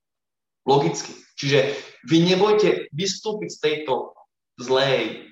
[0.66, 1.14] Logicky.
[1.38, 1.77] Čiže
[2.11, 4.12] vy nebojte vystúpiť z tejto
[4.61, 5.31] zlej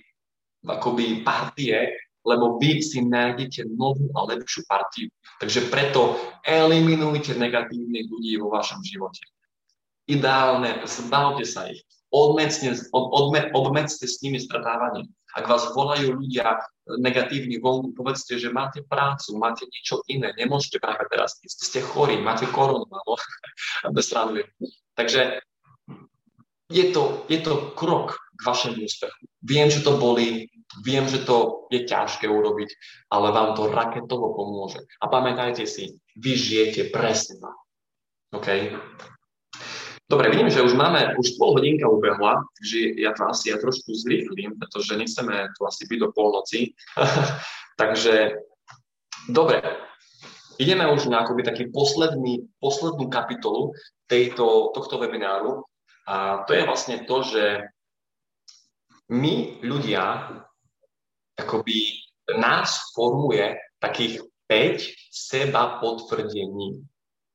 [0.63, 1.91] akoby partie,
[2.23, 5.11] lebo vy si nájdete novú a lepšiu partiu.
[5.43, 6.15] Takže preto
[6.47, 9.27] eliminujte negatívnych ľudí vo vašom živote.
[10.13, 11.81] Ideálne, zbavte sa ich.
[12.13, 15.09] Odmedzte, od, odme, obmedzte s nimi stretávanie.
[15.33, 16.61] Ak vás volajú ľudia
[17.01, 22.45] negatívni vonku, povedzte, že máte prácu, máte niečo iné, nemôžete práve teraz ste chorí, máte
[22.53, 23.17] koronu, alebo
[24.99, 25.41] Takže
[26.69, 29.23] je to, je to krok k vašemu úspechu.
[29.41, 30.53] Viem, že to boli,
[30.85, 32.69] viem, že to je ťažké urobiť,
[33.09, 34.85] ale vám to raketovo pomôže.
[35.01, 37.57] A pamätajte si, vy žijete pre seba.
[38.37, 38.49] OK?
[40.13, 43.97] Dobre, vidím, že už máme, už pol hodinka ubehla, takže ja to asi ja trošku
[43.97, 46.77] zrýchlim, pretože nechceme tu asi byť do polnoci.
[47.81, 48.37] takže,
[49.33, 49.65] dobre,
[50.61, 53.73] ideme už na akoby taký posledný, poslednú kapitolu
[54.05, 55.65] tejto, tohto webináru
[56.05, 57.45] a to je vlastne to, že
[59.09, 60.29] my ľudia,
[61.41, 62.05] akoby
[62.37, 66.85] nás formuje takých 5 seba potvrdení.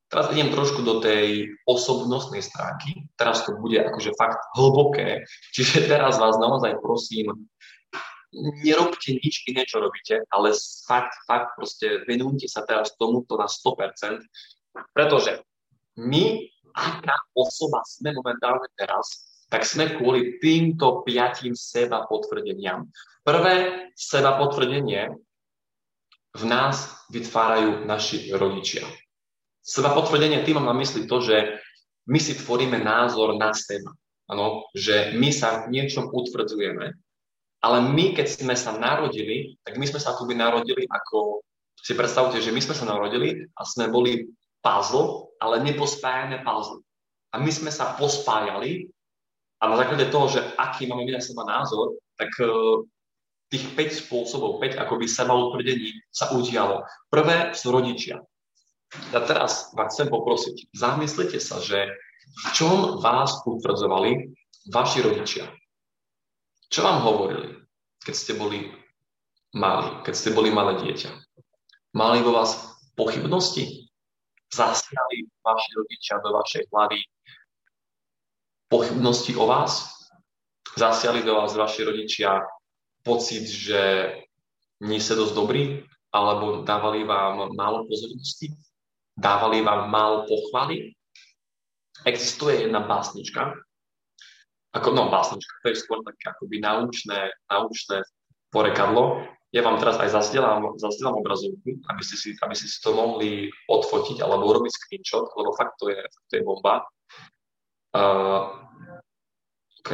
[0.08, 3.12] Teraz idem trošku do tej osobnostnej stránky.
[3.20, 5.28] Teraz to bude akože fakt hlboké.
[5.52, 7.48] Čiže teraz vás naozaj prosím,
[8.64, 10.56] nerobte nič iné, čo robíte, ale
[10.88, 14.24] fakt, fakt proste venujte sa teraz tomuto na 100%,
[14.96, 15.44] pretože
[16.00, 16.40] my
[16.78, 22.86] aká osoba sme momentálne teraz, tak sme kvôli týmto piatim seba potvrdeniam.
[23.26, 25.10] Prvé seba potvrdenie
[26.38, 28.86] v nás vytvárajú naši rodičia.
[29.68, 31.60] Seba potvrdenie tým mám na mysli to, že
[32.08, 33.92] my si tvoríme názor na seba.
[34.32, 36.96] Ano, že my sa v niečom utvrdzujeme,
[37.64, 41.44] ale my, keď sme sa narodili, tak my sme sa akoby narodili ako,
[41.80, 44.28] si predstavte, že my sme sa narodili a sme boli
[44.64, 46.84] puzzle, ale nepospájame puzzle.
[47.32, 48.88] A my sme sa pospájali
[49.60, 52.84] a na základe toho, že aký máme my na seba názor, tak uh,
[53.50, 56.84] tých 5 spôsobov, 5 akoby seba utvrdení sa udialo.
[57.10, 58.22] Prvé sú rodičia.
[59.12, 61.92] A teraz vás chcem poprosiť, zamyslite sa, že
[62.28, 64.32] v čom vás utvrdzovali
[64.72, 65.46] vaši rodičia.
[66.72, 67.56] Čo vám hovorili,
[68.04, 68.72] keď ste boli
[69.56, 71.12] mali, keď ste boli malé dieťa?
[71.96, 73.88] Mali vo vás pochybnosti?
[74.54, 77.00] zasiali vaši rodičia do vašej hlavy
[78.72, 79.92] pochybnosti o vás?
[80.78, 82.46] Zasiali do vás vaši rodičia
[83.02, 84.14] pocit, že
[84.84, 85.84] nie ste dosť dobrí?
[86.14, 88.54] Alebo dávali vám málo pozornosti?
[89.18, 90.94] Dávali vám málo pochvaly?
[92.06, 93.58] Existuje jedna básnička,
[94.78, 98.06] ako, no básnička, to je skôr také akoby naučné, naučné
[98.54, 99.26] porekadlo,
[99.56, 103.48] ja vám teraz aj zazdielam, zazdielam obrazovku, aby ste, si, aby ste si to mohli
[103.72, 106.84] odfotiť alebo urobiť screenshot, lebo fakt to je, to je bomba.
[107.96, 108.54] Uh,
[109.82, 109.92] OK.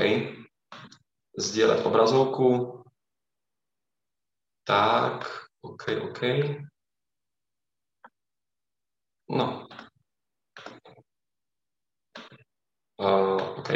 [1.38, 2.82] Zdieľať obrazovku.
[4.66, 5.30] Tak,
[5.62, 6.22] OK, OK.
[9.34, 9.66] No.
[13.02, 13.70] Uh, OK.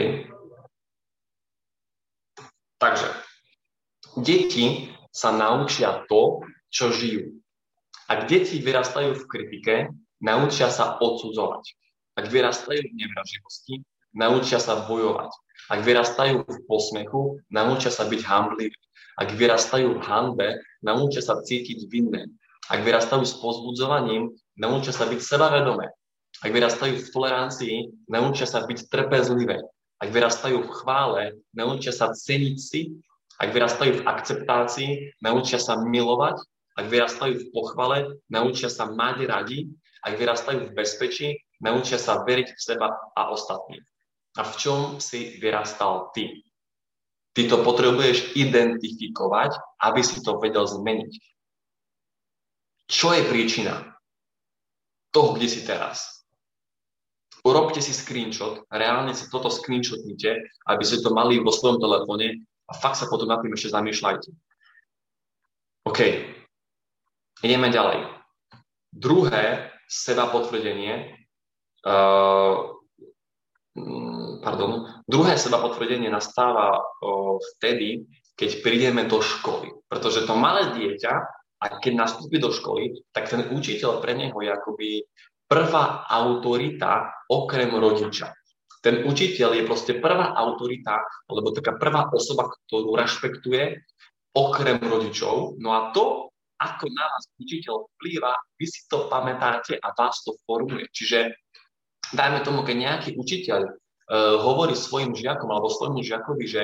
[2.77, 3.09] Takže,
[4.21, 7.41] deti sa naučia to, čo žijú.
[8.05, 9.75] Ak deti vyrastajú v kritike,
[10.21, 11.73] naučia sa odsudzovať.
[12.21, 13.81] Ak vyrastajú v nevraživosti,
[14.13, 15.33] naučia sa bojovať.
[15.73, 18.77] Ak vyrastajú v posmechu, naučia sa byť hambliví.
[19.17, 22.29] Ak vyrastajú v hanbe, naučia sa cítiť vinné.
[22.69, 25.87] Ak vyrastajú s pozbudzovaním, naučia sa byť sebavedomé.
[26.37, 27.75] Ak vyrastajú v tolerancii,
[28.09, 29.57] naučia sa byť trpezlivé.
[29.97, 31.23] Ak vyrastajú v chvále,
[31.57, 32.93] naučia sa ceniť si.
[33.41, 34.91] Ak vyrastajú v akceptácii,
[35.25, 36.37] naučia sa milovať.
[36.77, 39.65] Ak vyrastajú v pochvale, naučia sa mať radi.
[40.05, 43.85] Ak vyrastajú v bezpečí, naučia sa veriť v seba a ostatných.
[44.37, 46.45] A v čom si vyrastal ty?
[47.33, 51.13] Ty to potrebuješ identifikovať, aby si to vedel zmeniť.
[52.85, 53.96] Čo je príčina
[55.17, 56.17] toho, kde si teraz?
[57.47, 62.71] urobte si screenshot, reálne si toto screenshotnite, aby ste to mali vo svojom telefóne a
[62.75, 64.29] fakt sa potom na tým ešte zamýšľajte.
[65.87, 65.99] OK.
[67.47, 68.11] Ideme ďalej.
[68.91, 71.15] Druhé seba potvrdenie,
[71.87, 72.75] uh,
[74.43, 74.71] pardon,
[75.07, 78.03] druhé seba potvrdenie nastáva uh, vtedy,
[78.35, 79.71] keď prídeme do školy.
[79.87, 81.13] Pretože to malé dieťa,
[81.57, 84.89] a keď nastúpi do školy, tak ten učiteľ pre neho je akoby
[85.49, 88.29] prvá autorita okrem rodiča.
[88.83, 93.81] Ten učiteľ je proste prvá autorita, alebo taká prvá osoba, ktorú rešpektuje
[94.37, 95.57] okrem rodičov.
[95.57, 96.29] No a to,
[96.61, 100.85] ako na vás učiteľ vplýva, vy si to pamätáte a vás to formuje.
[100.93, 101.33] Čiže
[102.13, 103.71] dajme tomu, keď nejaký učiteľ uh,
[104.45, 106.63] hovorí svojim žiakom alebo svojmu žiakovi, že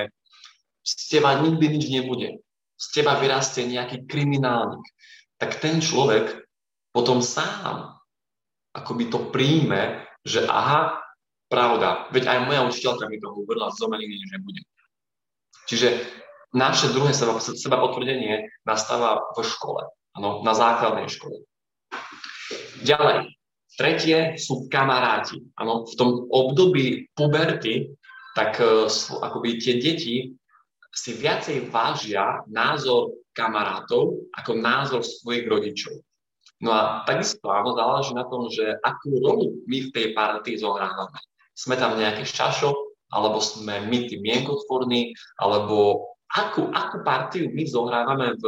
[0.86, 2.44] z teba nikdy nič nebude,
[2.84, 4.84] z teba vyrastie nejaký kriminálnik,
[5.40, 6.44] tak ten človek
[6.92, 7.94] potom sám
[8.74, 10.98] akoby to príjme, že aha,
[11.48, 14.62] pravda, veď aj moja učiteľka mi to hovorila, z zomeliny, že bude.
[15.70, 15.88] Čiže
[16.58, 19.86] naše druhé seba, seba potvrdenie nastáva v škole,
[20.18, 21.46] ano, na základnej škole.
[22.82, 23.30] Ďalej,
[23.78, 25.40] tretie sú kamaráti.
[25.62, 27.94] Ano, v tom období puberty,
[28.34, 28.90] tak uh,
[29.22, 30.34] akoby tie deti
[30.94, 35.98] si viacej vážia názor kamarátov ako názor svojich rodičov.
[36.62, 41.18] No a takisto áno, záleží na tom, že akú rolu my v tej partii zohrávame.
[41.58, 42.72] Sme tam nejaké šašo,
[43.12, 48.44] alebo sme my tí mienkotvorní, alebo akú, akú partiu my zohrávame v,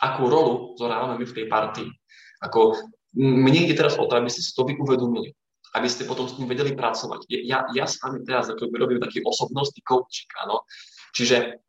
[0.00, 1.88] akú rolu zohrávame my v tej partii.
[2.46, 2.78] Ako,
[3.16, 5.34] mne ide teraz o to, aby ste si to uvedomili,
[5.76, 7.28] aby ste potom s tým vedeli pracovať.
[7.28, 10.64] Ja, ja s vami teraz ako robím taký osobnostný coaching, áno.
[11.12, 11.60] Čiže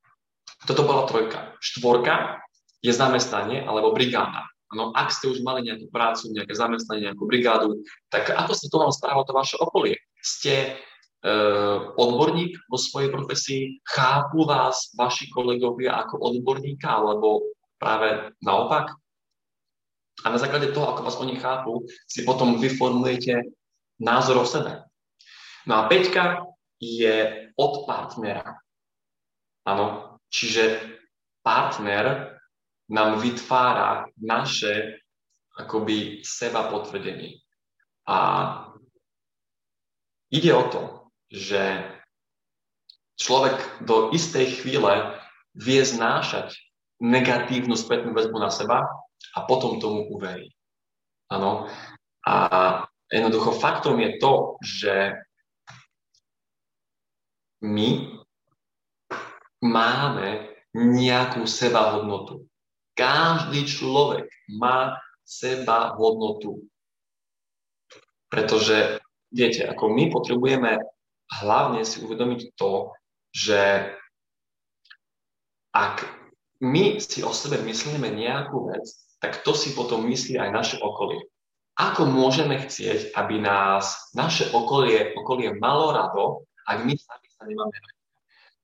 [0.63, 1.56] toto bola trojka.
[1.60, 2.39] Štvorka
[2.84, 4.47] je zamestnanie alebo brigáda.
[4.73, 8.77] No, ak ste už mali nejakú prácu, nejaké zamestnanie, nejakú brigádu, tak ako sa to
[8.82, 10.01] vám správa to vaše okolie?
[10.17, 10.69] Ste e,
[11.93, 18.97] odborník vo svojej profesii, chápu vás vaši kolegovia ako odborníka, alebo práve naopak?
[20.25, 23.53] A na základe toho, ako vás oni chápu, si potom vyformujete
[24.01, 24.82] názor o sebe.
[25.69, 26.49] No a Peťka
[26.82, 28.62] je od partnera.
[29.63, 30.80] Áno, čiže
[31.43, 32.36] partner
[32.91, 34.99] nám vytvára naše
[35.56, 37.39] akoby seba potvrdenie.
[38.10, 38.17] A
[40.34, 40.84] ide o to,
[41.32, 41.80] že
[43.15, 43.56] človek
[43.88, 45.15] do istej chvíle
[45.56, 46.58] vie znášať
[46.99, 48.84] negatívnu spätnú väzbu na seba
[49.36, 50.52] a potom tomu uverí.
[51.32, 51.71] Áno.
[52.23, 52.36] A
[53.12, 54.93] jednoducho faktom je to, že
[57.63, 58.19] my
[59.63, 62.43] máme nejakú seba hodnotu.
[62.93, 66.67] Každý človek má seba hodnotu.
[68.28, 68.99] Pretože,
[69.32, 70.78] viete, ako my potrebujeme
[71.41, 72.92] hlavne si uvedomiť to,
[73.33, 73.90] že
[75.73, 76.06] ak
[76.62, 78.85] my si o sebe myslíme nejakú vec,
[79.17, 81.23] tak to si potom myslí aj naše okolie.
[81.73, 87.73] Ako môžeme chcieť, aby nás naše okolie, okolie malo rado, ak my sami sa nemáme
[87.73, 88.02] radi?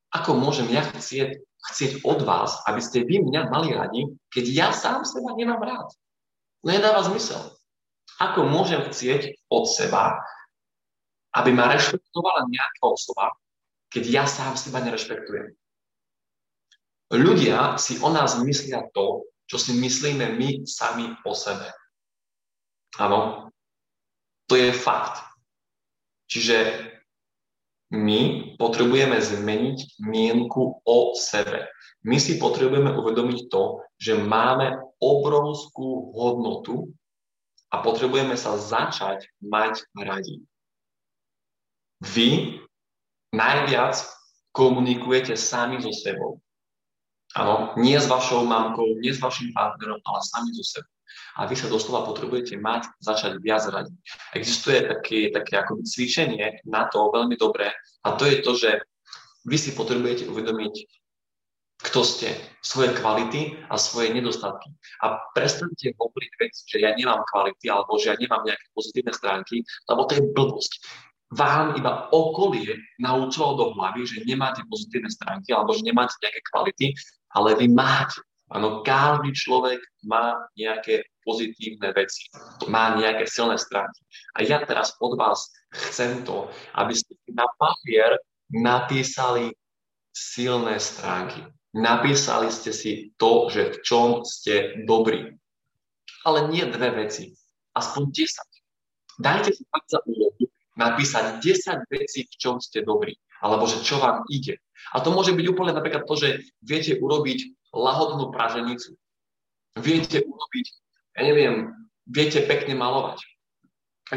[0.10, 1.38] Ako môžem ja chcieť,
[1.74, 5.90] chcieť od vás, aby ste vy mňa mali radi, keď ja sám seba nemám rád.
[6.66, 7.40] No nedáva zmysel.
[8.20, 10.18] Ako môžem chcieť od seba,
[11.38, 13.38] aby ma rešpektovala nejaká osoba,
[13.94, 15.54] keď ja sám seba nerešpektujem.
[17.10, 21.70] Ľudia si o nás myslia to, čo si myslíme my sami o sebe.
[23.02, 23.50] Áno,
[24.46, 25.22] to je fakt.
[26.30, 26.89] Čiže
[27.90, 31.66] my potrebujeme zmeniť mienku o sebe.
[32.06, 36.94] My si potrebujeme uvedomiť to, že máme obrovskú hodnotu
[37.74, 40.46] a potrebujeme sa začať mať radi.
[42.00, 42.62] Vy
[43.34, 44.00] najviac
[44.54, 46.40] komunikujete sami so sebou.
[47.38, 50.99] Áno, nie s vašou mamkou, nie s vašim partnerom, ale sami so sebou.
[51.38, 53.96] A vy sa doslova potrebujete mať, začať viac radiť.
[54.36, 57.72] Existuje také, také ako cvičenie na to veľmi dobré
[58.06, 58.72] a to je to, že
[59.48, 60.74] vy si potrebujete uvedomiť,
[61.80, 64.68] kto ste, svoje kvality a svoje nedostatky.
[65.00, 69.64] A prestante hovoriť vec, že ja nemám kvality alebo že ja nemám nejaké pozitívne stránky,
[69.88, 70.74] lebo to je blbosť.
[71.30, 76.88] Vám iba okolie naučilo do hlavy, že nemáte pozitívne stránky alebo že nemáte nejaké kvality,
[77.32, 78.20] ale vy máte.
[78.50, 79.78] Áno, každý človek
[80.10, 82.26] má nejaké pozitívne veci,
[82.66, 84.02] má nejaké silné stránky.
[84.34, 88.18] A ja teraz od vás chcem to, aby ste na papier
[88.50, 89.54] napísali
[90.10, 91.46] silné stránky.
[91.78, 95.38] Napísali ste si to, že v čom ste dobrí.
[96.26, 97.38] Ale nie dve veci,
[97.78, 99.22] aspoň 10.
[99.22, 103.14] Dajte si fakt za úlohu napísať 10 vecí, v čom ste dobrí,
[103.46, 104.58] alebo že čo vám ide.
[104.96, 108.98] A to môže byť úplne napríklad to, že viete urobiť lahodnú praženicu.
[109.78, 110.68] Viete urobiť,
[111.18, 111.72] ja neviem,
[112.10, 113.22] viete pekne malovať.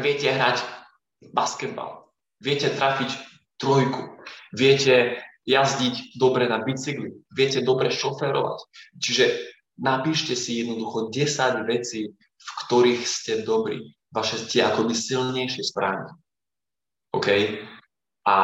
[0.01, 0.65] Viete hrať
[1.31, 2.09] basketbal.
[2.41, 3.13] Viete trafiť
[3.61, 4.17] trojku.
[4.51, 8.59] Viete jazdiť dobre na bicykli, viete dobre šoférovať.
[8.95, 9.25] Čiže
[9.79, 13.91] napíšte si jednoducho 10 vecí, v ktorých ste dobrí.
[14.13, 16.13] Vaše tie akoby silnejšie stránky.
[17.11, 17.27] OK?
[18.23, 18.35] A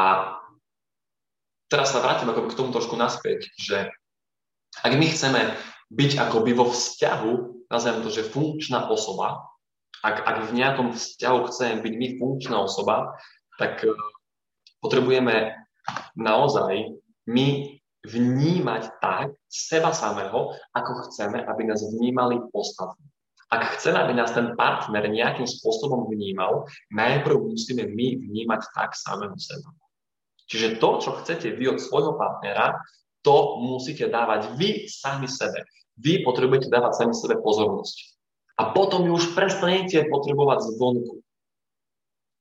[1.71, 3.87] teraz sa vrátim ako k tomu trošku naspäť, že
[4.85, 5.41] ak my chceme
[5.89, 7.31] byť akoby vo vzťahu,
[7.69, 9.49] nazvem to, že funkčná osoba,
[10.05, 13.19] ak, ak v nejakom vzťahu chceme byť my funkčná osoba,
[13.59, 13.91] tak uh,
[14.79, 15.51] potrebujeme
[16.15, 16.95] naozaj
[17.27, 23.03] my vnímať tak seba samého, ako chceme, aby nás vnímali ostatní.
[23.49, 29.33] Ak chceme, aby nás ten partner nejakým spôsobom vnímal, najprv musíme my vnímať tak samého
[29.35, 29.73] seba.
[30.47, 32.77] Čiže to, čo chcete vy od svojho partnera,
[33.21, 35.67] to musíte dávať vy sami sebe.
[35.99, 38.15] Vy potrebujete dávať sami sebe pozornosť.
[38.59, 41.23] A potom ju už prestanete potrebovať zvonku.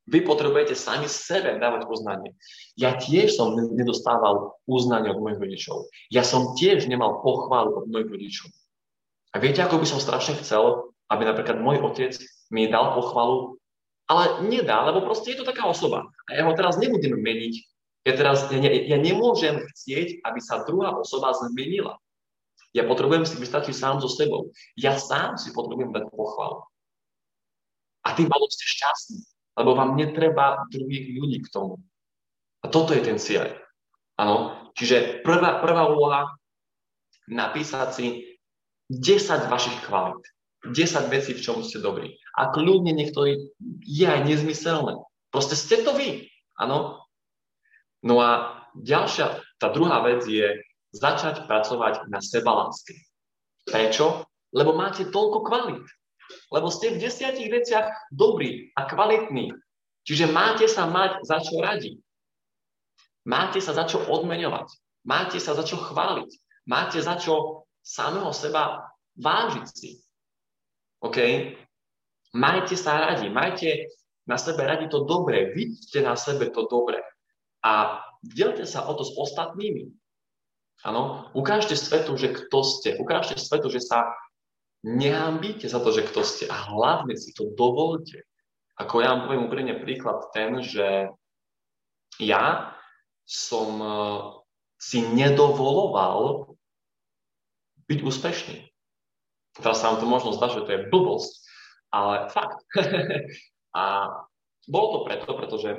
[0.08, 2.32] Vy potrebujete sami sebe dávať uznanie.
[2.80, 5.92] Ja tiež som nedostával uznanie od mojich rodičov.
[6.08, 8.48] Ja som tiež nemal pochválu od mojich rodičov.
[9.34, 12.16] A viete, ako by som strašne chcel, aby napríklad môj otec
[12.48, 13.60] mi dal pochvalu,
[14.08, 16.08] ale nedá, lebo proste je to taká osoba.
[16.32, 17.54] A ja ho teraz nebudem meniť.
[18.08, 22.00] Ja teraz, ja, ja nemôžem chcieť, aby sa druhá osoba zmenila.
[22.72, 24.48] Ja potrebujem si vystačiť sám so sebou.
[24.80, 26.64] Ja sám si potrebujem dať pochvalu.
[28.08, 29.20] A tým pádom ste šťastní
[29.58, 31.82] lebo vám netreba druhých ľudí k tomu.
[32.62, 33.58] A toto je ten cieľ.
[34.14, 36.30] Áno, čiže prvá, prvá úloha
[37.26, 38.06] napísať si
[38.94, 40.22] 10 vašich kvalít.
[40.62, 40.74] 10
[41.10, 42.18] vecí, v čom ste dobrí.
[42.34, 43.50] A kľudne niektorý
[43.82, 44.98] je aj nezmyselné.
[45.30, 46.30] Proste ste to vy.
[46.58, 47.02] Áno.
[48.04, 50.62] No a ďalšia, tá druhá vec je
[50.94, 52.94] začať pracovať na sebaláske.
[53.66, 54.24] Prečo?
[54.54, 55.84] Lebo máte toľko kvalít.
[56.52, 59.52] Lebo ste v desiatich veciach dobrí a kvalitní.
[60.08, 61.96] Čiže máte sa mať za čo radiť.
[63.28, 64.68] Máte sa za čo odmeňovať.
[65.04, 66.30] Máte sa za čo chváliť.
[66.64, 68.88] Máte za čo samého seba
[69.20, 69.90] vážiť si.
[71.04, 71.18] OK?
[72.36, 73.28] Majte sa radi.
[73.32, 73.88] Majte
[74.28, 75.52] na sebe radi to dobré.
[75.52, 77.00] Vidíte na sebe to dobré.
[77.64, 79.90] A delte sa o to s ostatnými.
[80.86, 82.94] Áno, ukážte svetu, že kto ste.
[83.02, 84.14] Ukážte svetu, že sa
[84.86, 88.22] Nehambíte za to, že kto ste a hlavne si to dovolte.
[88.78, 91.10] Ako ja vám poviem úprimne príklad ten, že
[92.22, 92.78] ja
[93.26, 93.90] som e,
[94.78, 96.54] si nedovoloval
[97.90, 98.70] byť úspešný.
[99.58, 101.32] Teraz sa vám to možno zdá, že to je blbosť,
[101.90, 102.62] ale fakt.
[103.82, 103.84] a
[104.70, 105.70] bolo to preto, pretože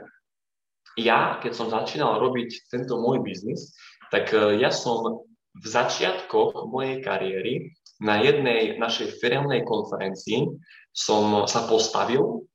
[1.02, 3.74] ja, keď som začínal robiť tento môj biznis,
[4.12, 5.26] tak e, ja som
[5.56, 10.48] v začiatkoch mojej kariéry na jednej našej firmnej konferencii
[10.96, 12.48] som sa postavil,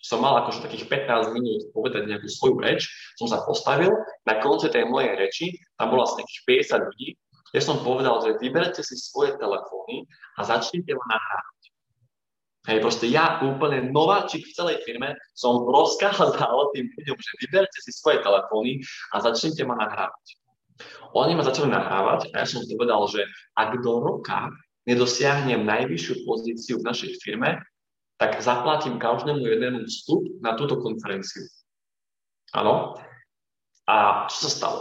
[0.00, 2.88] som mal akože takých 15 minút povedať nejakú svoju reč,
[3.20, 3.92] som sa postavil,
[4.24, 5.46] na konci tej mojej reči,
[5.76, 6.42] tam bolo asi nejakých
[6.80, 7.08] 50 ľudí,
[7.50, 10.06] ja som povedal, že vyberte si svoje telefóny
[10.38, 11.59] a začnite ma nahrávať.
[12.68, 17.88] Hej, proste ja úplne nováčik v celej firme som rozkázal tým ľuďom, že vyberte si
[17.96, 18.84] svoje telefóny
[19.16, 20.26] a začnite ma nahrávať.
[21.16, 23.24] Oni ma začali nahrávať a ja som povedal, že
[23.56, 24.52] ak do roka
[24.84, 27.64] nedosiahnem najvyššiu pozíciu v našej firme,
[28.20, 31.48] tak zaplatím každému jednému vstup na túto konferenciu.
[32.52, 33.00] Áno.
[33.88, 34.80] A čo sa stalo?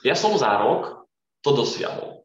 [0.00, 1.04] Ja som za rok
[1.44, 2.24] to dosiahol.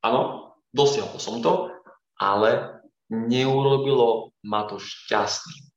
[0.00, 1.70] Áno, dosiahol som to,
[2.16, 2.71] ale
[3.12, 5.68] neurobilo ma to šťastný.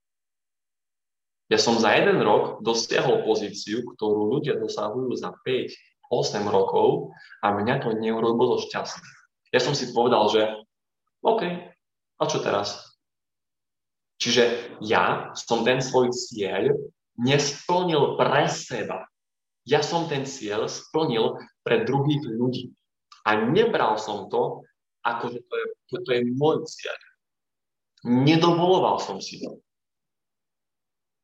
[1.51, 7.13] Ja som za jeden rok dosiahol pozíciu, ktorú ľudia dosahujú za 5-8 rokov
[7.43, 9.05] a mňa to neurobilo šťastný.
[9.53, 10.41] Ja som si povedal, že
[11.21, 11.41] OK,
[12.17, 12.97] a čo teraz?
[14.17, 16.71] Čiže ja som ten svoj cieľ
[17.19, 19.05] nesplnil pre seba.
[19.67, 22.73] Ja som ten cieľ splnil pre druhých ľudí.
[23.25, 24.65] A nebral som to,
[25.05, 25.67] ako že to je,
[26.01, 26.97] to je môj cieľ.
[28.05, 29.59] Nedovoloval som si to.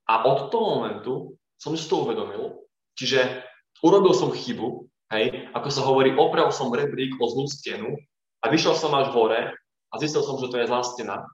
[0.09, 1.13] A od toho momentu
[1.61, 2.65] som si to uvedomil,
[2.97, 3.45] čiže
[3.85, 7.95] urobil som chybu, hej, ako sa hovorí, opravil som rebrík o zlú stenu
[8.41, 9.53] a vyšiel som až hore
[9.91, 11.29] a zistil som, že to je zlá stena,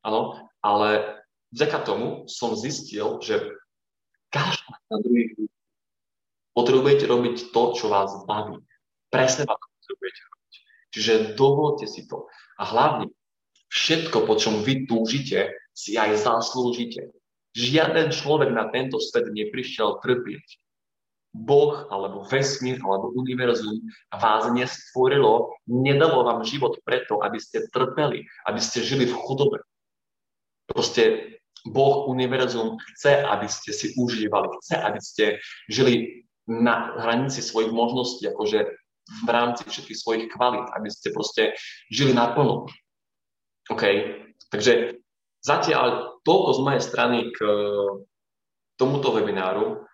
[0.00, 1.20] áno, ale
[1.52, 3.52] vďaka tomu som zistil, že
[4.32, 5.32] každý na druhých
[6.56, 8.64] potrebujete robiť to, čo vás baví.
[9.12, 10.52] Seba to potrebujete robiť.
[10.92, 12.28] Čiže dovolte si to.
[12.56, 13.12] A hlavne,
[13.76, 17.12] všetko, po čom vy túžite, si aj zaslúžite.
[17.52, 20.60] Žiaden človek na tento svet neprišiel trpieť.
[21.36, 28.60] Boh alebo vesmír alebo univerzum vás nestvorilo, nedalo vám život preto, aby ste trpeli, aby
[28.60, 29.60] ste žili v chudobe.
[30.64, 31.36] Proste
[31.68, 35.24] Boh, univerzum chce, aby ste si užívali, chce, aby ste
[35.68, 38.70] žili na hranici svojich možností, akože
[39.26, 41.52] v rámci všetkých svojich kvalít, aby ste proste
[41.90, 42.70] žili naplno.
[43.70, 43.82] OK?
[44.50, 45.02] Takže
[45.42, 47.38] zatiaľ toľko z mojej strany k
[48.78, 49.86] tomuto webináru.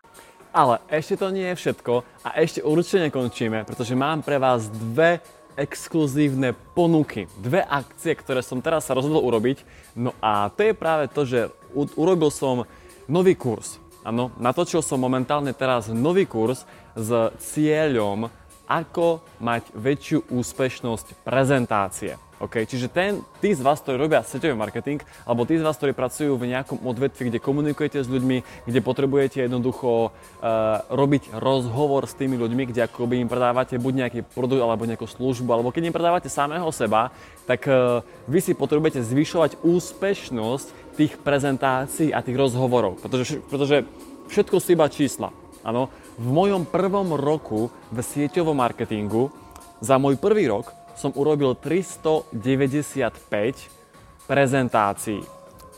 [0.52, 5.24] Ale ešte to nie je všetko a ešte určite nekončíme, pretože mám pre vás dve
[5.56, 7.28] exkluzívne ponuky.
[7.40, 9.64] Dve akcie, ktoré som teraz sa rozhodol urobiť.
[9.96, 12.64] No a to je práve to, že urobil som
[13.08, 13.80] nový kurz.
[14.02, 16.66] Áno, natočil som momentálne teraz nový kurz
[16.96, 18.28] s cieľom,
[18.66, 22.16] ako mať väčšiu úspešnosť prezentácie.
[22.42, 22.66] Okay?
[22.66, 26.34] Čiže ten, tí z vás, ktorí robia sieťový marketing, alebo tí z vás, ktorí pracujú
[26.34, 32.34] v nejakom odvetvi, kde komunikujete s ľuďmi, kde potrebujete jednoducho uh, robiť rozhovor s tými
[32.34, 36.26] ľuďmi, kde akoby im predávate buď nejaký produkt alebo nejakú službu, alebo keď im predávate
[36.26, 37.14] samého seba,
[37.46, 43.86] tak uh, vy si potrebujete zvyšovať úspešnosť tých prezentácií a tých rozhovorov, pretože, pretože
[44.34, 45.30] všetko sú iba čísla.
[45.62, 49.32] Áno, v mojom prvom roku v sieťovom marketingu
[49.80, 52.36] za môj prvý rok som urobil 395
[54.28, 55.24] prezentácií.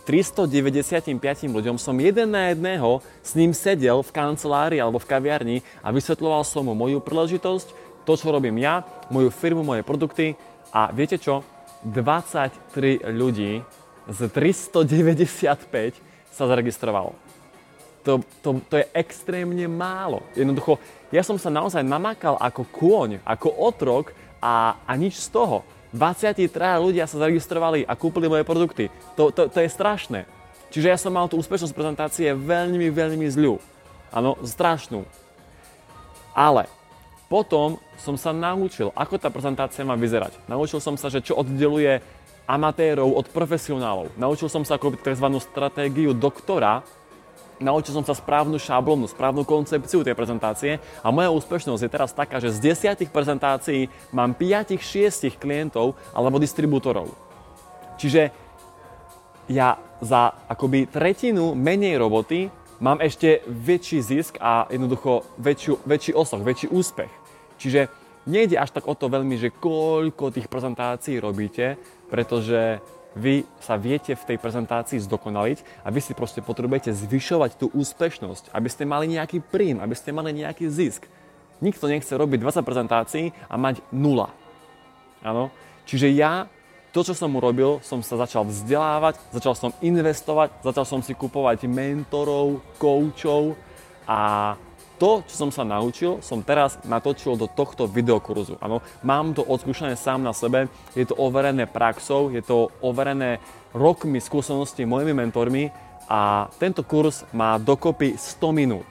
[0.05, 1.17] 395
[1.49, 6.45] ľuďom som jeden na jedného s ním sedel v kancelárii alebo v kaviarni a vysvetľoval
[6.45, 7.73] som mu moju príležitosť,
[8.05, 10.37] to, čo robím ja, moju firmu, moje produkty
[10.69, 11.41] a viete čo?
[11.89, 13.65] 23 ľudí
[14.13, 15.97] z 395
[16.29, 17.17] sa zaregistrovalo.
[18.05, 20.21] To, to, to je extrémne málo.
[20.37, 20.77] Jednoducho,
[21.09, 24.13] ja som sa naozaj namakal ako kôň, ako otrok
[24.45, 25.65] a, a nič z toho.
[25.95, 26.51] 23
[26.83, 28.91] ľudia sa zaregistrovali a kúpili moje produkty.
[29.15, 30.27] To, to, to je strašné.
[30.75, 33.63] Čiže ja som mal tú úspešnosť prezentácie veľmi, veľmi zľu.
[34.11, 35.07] Áno, strašnú.
[36.35, 36.67] Ale
[37.31, 40.35] potom som sa naučil, ako tá prezentácia má vyzerať.
[40.51, 42.03] Naučil som sa, že čo oddeluje
[42.45, 44.13] amatérov od profesionálov.
[44.19, 45.27] Naučil som sa ako tzv.
[45.41, 46.85] stratégiu doktora,
[47.63, 52.39] naučil som sa správnu šablonu, správnu koncepciu tej prezentácie a moja úspešnosť je teraz taká,
[52.43, 57.11] že z desiatich prezentácií mám 5-6 klientov alebo distribútorov.
[57.99, 58.35] Čiže
[59.51, 62.49] ja za akoby tretinu menej roboty
[62.81, 67.13] mám ešte väčší zisk a jednoducho väčšiu, väčší osoch, väčší úspech.
[67.61, 67.89] Čiže
[68.27, 71.77] nejde až tak o to veľmi, že koľko tých prezentácií robíte,
[72.09, 72.81] pretože
[73.15, 78.51] vy sa viete v tej prezentácii zdokonaliť a vy si proste potrebujete zvyšovať tú úspešnosť,
[78.51, 81.07] aby ste mali nejaký príjm, aby ste mali nejaký zisk.
[81.63, 84.35] Nikto nechce robiť 20 prezentácií a mať nula.
[85.23, 85.55] Áno?
[85.87, 86.51] Čiže ja
[86.95, 91.67] to, čo som urobil, som sa začal vzdelávať, začal som investovať, začal som si kupovať
[91.67, 93.59] mentorov, koučov
[94.07, 94.55] a
[94.99, 98.59] to, čo som sa naučil, som teraz natočil do tohto videokurzu.
[98.63, 103.43] Ano, mám to odskúšané sám na sebe, je to overené praxou, je to overené
[103.75, 105.75] rokmi skúseností mojimi mentormi
[106.07, 108.87] a tento kurz má dokopy 100 minút.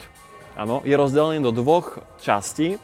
[0.54, 2.78] Ano, je rozdelený do dvoch častí.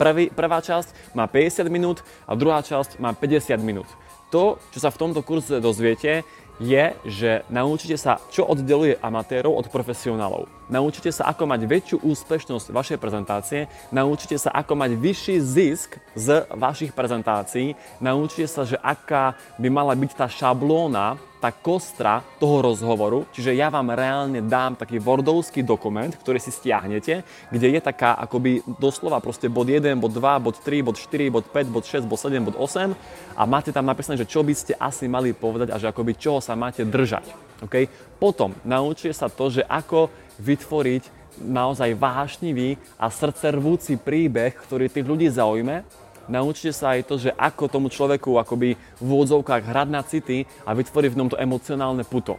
[0.00, 3.86] Prvý, prvá časť má 50 minút a druhá časť má 50 minút.
[4.34, 6.24] To, čo sa v tomto kurze dozviete,
[6.62, 10.46] je, že naučíte sa, čo oddeluje amatérov od profesionálov.
[10.70, 16.46] Naučíte sa, ako mať väčšiu úspešnosť vašej prezentácie, naučíte sa, ako mať vyšší zisk z
[16.54, 23.26] vašich prezentácií, naučíte sa, že aká by mala byť tá šablóna tá kostra toho rozhovoru,
[23.34, 28.62] čiže ja vám reálne dám taký wordovský dokument, ktorý si stiahnete, kde je taká akoby
[28.78, 32.22] doslova proste bod 1, bod 2, bod 3, bod 4, bod 5, bod 6, bod
[32.22, 32.94] 7, bod 8
[33.34, 36.38] a máte tam napísané, že čo by ste asi mali povedať a že akoby čoho
[36.38, 37.28] sa máte držať.
[37.64, 37.88] Okay?
[38.16, 45.32] Potom naučite sa to, že ako vytvoriť naozaj vášnivý a srdcervúci príbeh, ktorý tých ľudí
[45.32, 45.82] zaujme
[46.30, 50.70] Naučite sa aj to, že ako tomu človeku akoby v úvodzovkách hrať na city a
[50.70, 52.38] vytvoriť v ňom to emocionálne puto.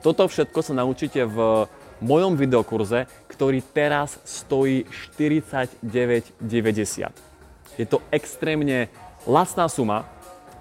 [0.00, 1.68] Toto všetko sa naučíte v
[2.00, 4.88] mojom videokurze, ktorý teraz stojí
[5.20, 5.84] 49,90.
[7.76, 8.88] Je to extrémne
[9.28, 10.08] lacná suma,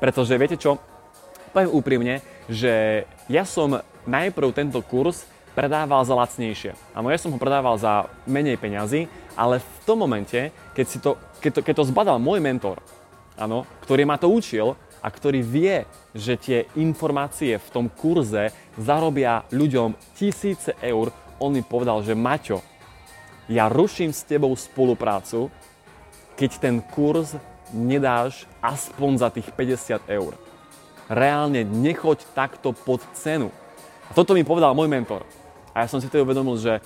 [0.03, 0.83] pretože viete čo,
[1.55, 2.19] poviem úprimne,
[2.49, 6.73] že ja som najprv tento kurz predával za lacnejšie.
[6.97, 9.05] Áno, ja som ho predával za menej peňazí,
[9.37, 12.81] ale v tom momente, keď, si to, keď, to, keď to zbadal môj mentor,
[13.37, 19.47] áno, ktorý ma to učil a ktorý vie, že tie informácie v tom kurze zarobia
[19.53, 22.59] ľuďom tisíce eur, on mi povedal, že Maťo,
[23.47, 25.47] ja ruším s tebou spoluprácu,
[26.35, 27.35] keď ten kurz
[27.73, 30.48] nedáš aspoň za tých 50 eur.
[31.09, 33.49] Reálne nechoď takto pod cenu.
[34.09, 35.25] A toto mi povedal môj mentor.
[35.73, 36.81] A ja som si to uvedomil, že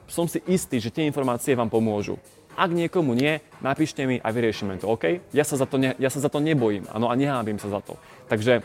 [0.09, 2.17] som si istý, že tie informácie vám pomôžu.
[2.53, 5.25] Ak niekomu nie, napíšte mi a vyriešime to, OK?
[5.33, 7.81] Ja sa za to, ne, ja sa za to nebojím, áno, a nehábim sa za
[7.81, 7.97] to.
[8.29, 8.61] Takže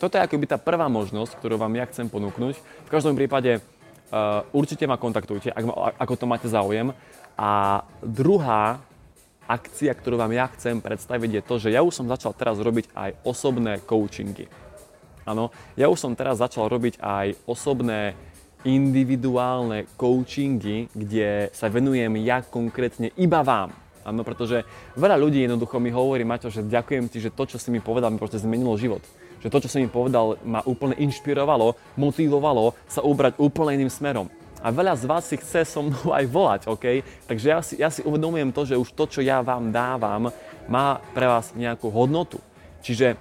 [0.00, 2.56] toto je akoby tá prvá možnosť, ktorú vám ja chcem ponúknuť.
[2.58, 3.60] V každom prípade
[4.52, 5.64] určite ma kontaktujte, ak
[5.96, 6.92] ako to máte záujem.
[7.34, 8.84] A druhá
[9.48, 12.92] akcia, ktorú vám ja chcem predstaviť, je to, že ja už som začal teraz robiť
[12.92, 14.46] aj osobné coachingy.
[15.22, 18.18] Áno, ja už som teraz začal robiť aj osobné
[18.62, 23.74] individuálne coachingy, kde sa venujem ja konkrétne iba vám.
[24.02, 24.66] Áno, pretože
[24.98, 28.10] veľa ľudí jednoducho mi hovorí, Maťo, že ďakujem ti, že to, čo si mi povedal,
[28.10, 29.02] mi proste zmenilo život
[29.42, 34.30] že to, čo som im povedal, ma úplne inšpirovalo, motivovalo sa ubrať úplne iným smerom.
[34.62, 37.02] A veľa z vás si chce so mnou aj volať, OK?
[37.26, 40.30] Takže ja si, ja si uvedomujem to, že už to, čo ja vám dávam,
[40.70, 42.38] má pre vás nejakú hodnotu.
[42.86, 43.18] Čiže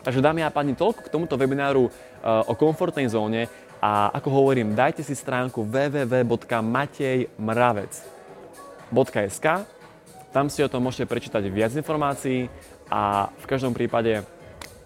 [0.00, 1.92] Takže dámy a páni, toľko k tomuto webináru uh,
[2.48, 3.44] o komfortnej zóne
[3.76, 8.19] a ako hovorím, dajte si stránku www.matejmravec.com
[8.90, 9.46] www.sk.
[10.30, 12.46] Tam si o tom môžete prečítať viac informácií
[12.86, 14.22] a v každom prípade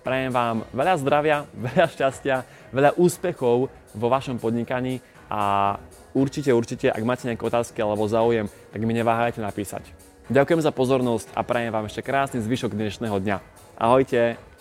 [0.01, 1.37] prajem vám veľa zdravia,
[1.73, 2.37] veľa šťastia,
[2.73, 5.75] veľa úspechov vo vašom podnikaní a
[6.17, 9.85] určite, určite, ak máte nejaké otázky alebo záujem, tak mi neváhajte napísať.
[10.33, 13.37] Ďakujem za pozornosť a prajem vám ešte krásny zvyšok dnešného dňa.
[13.77, 14.54] Ahojte!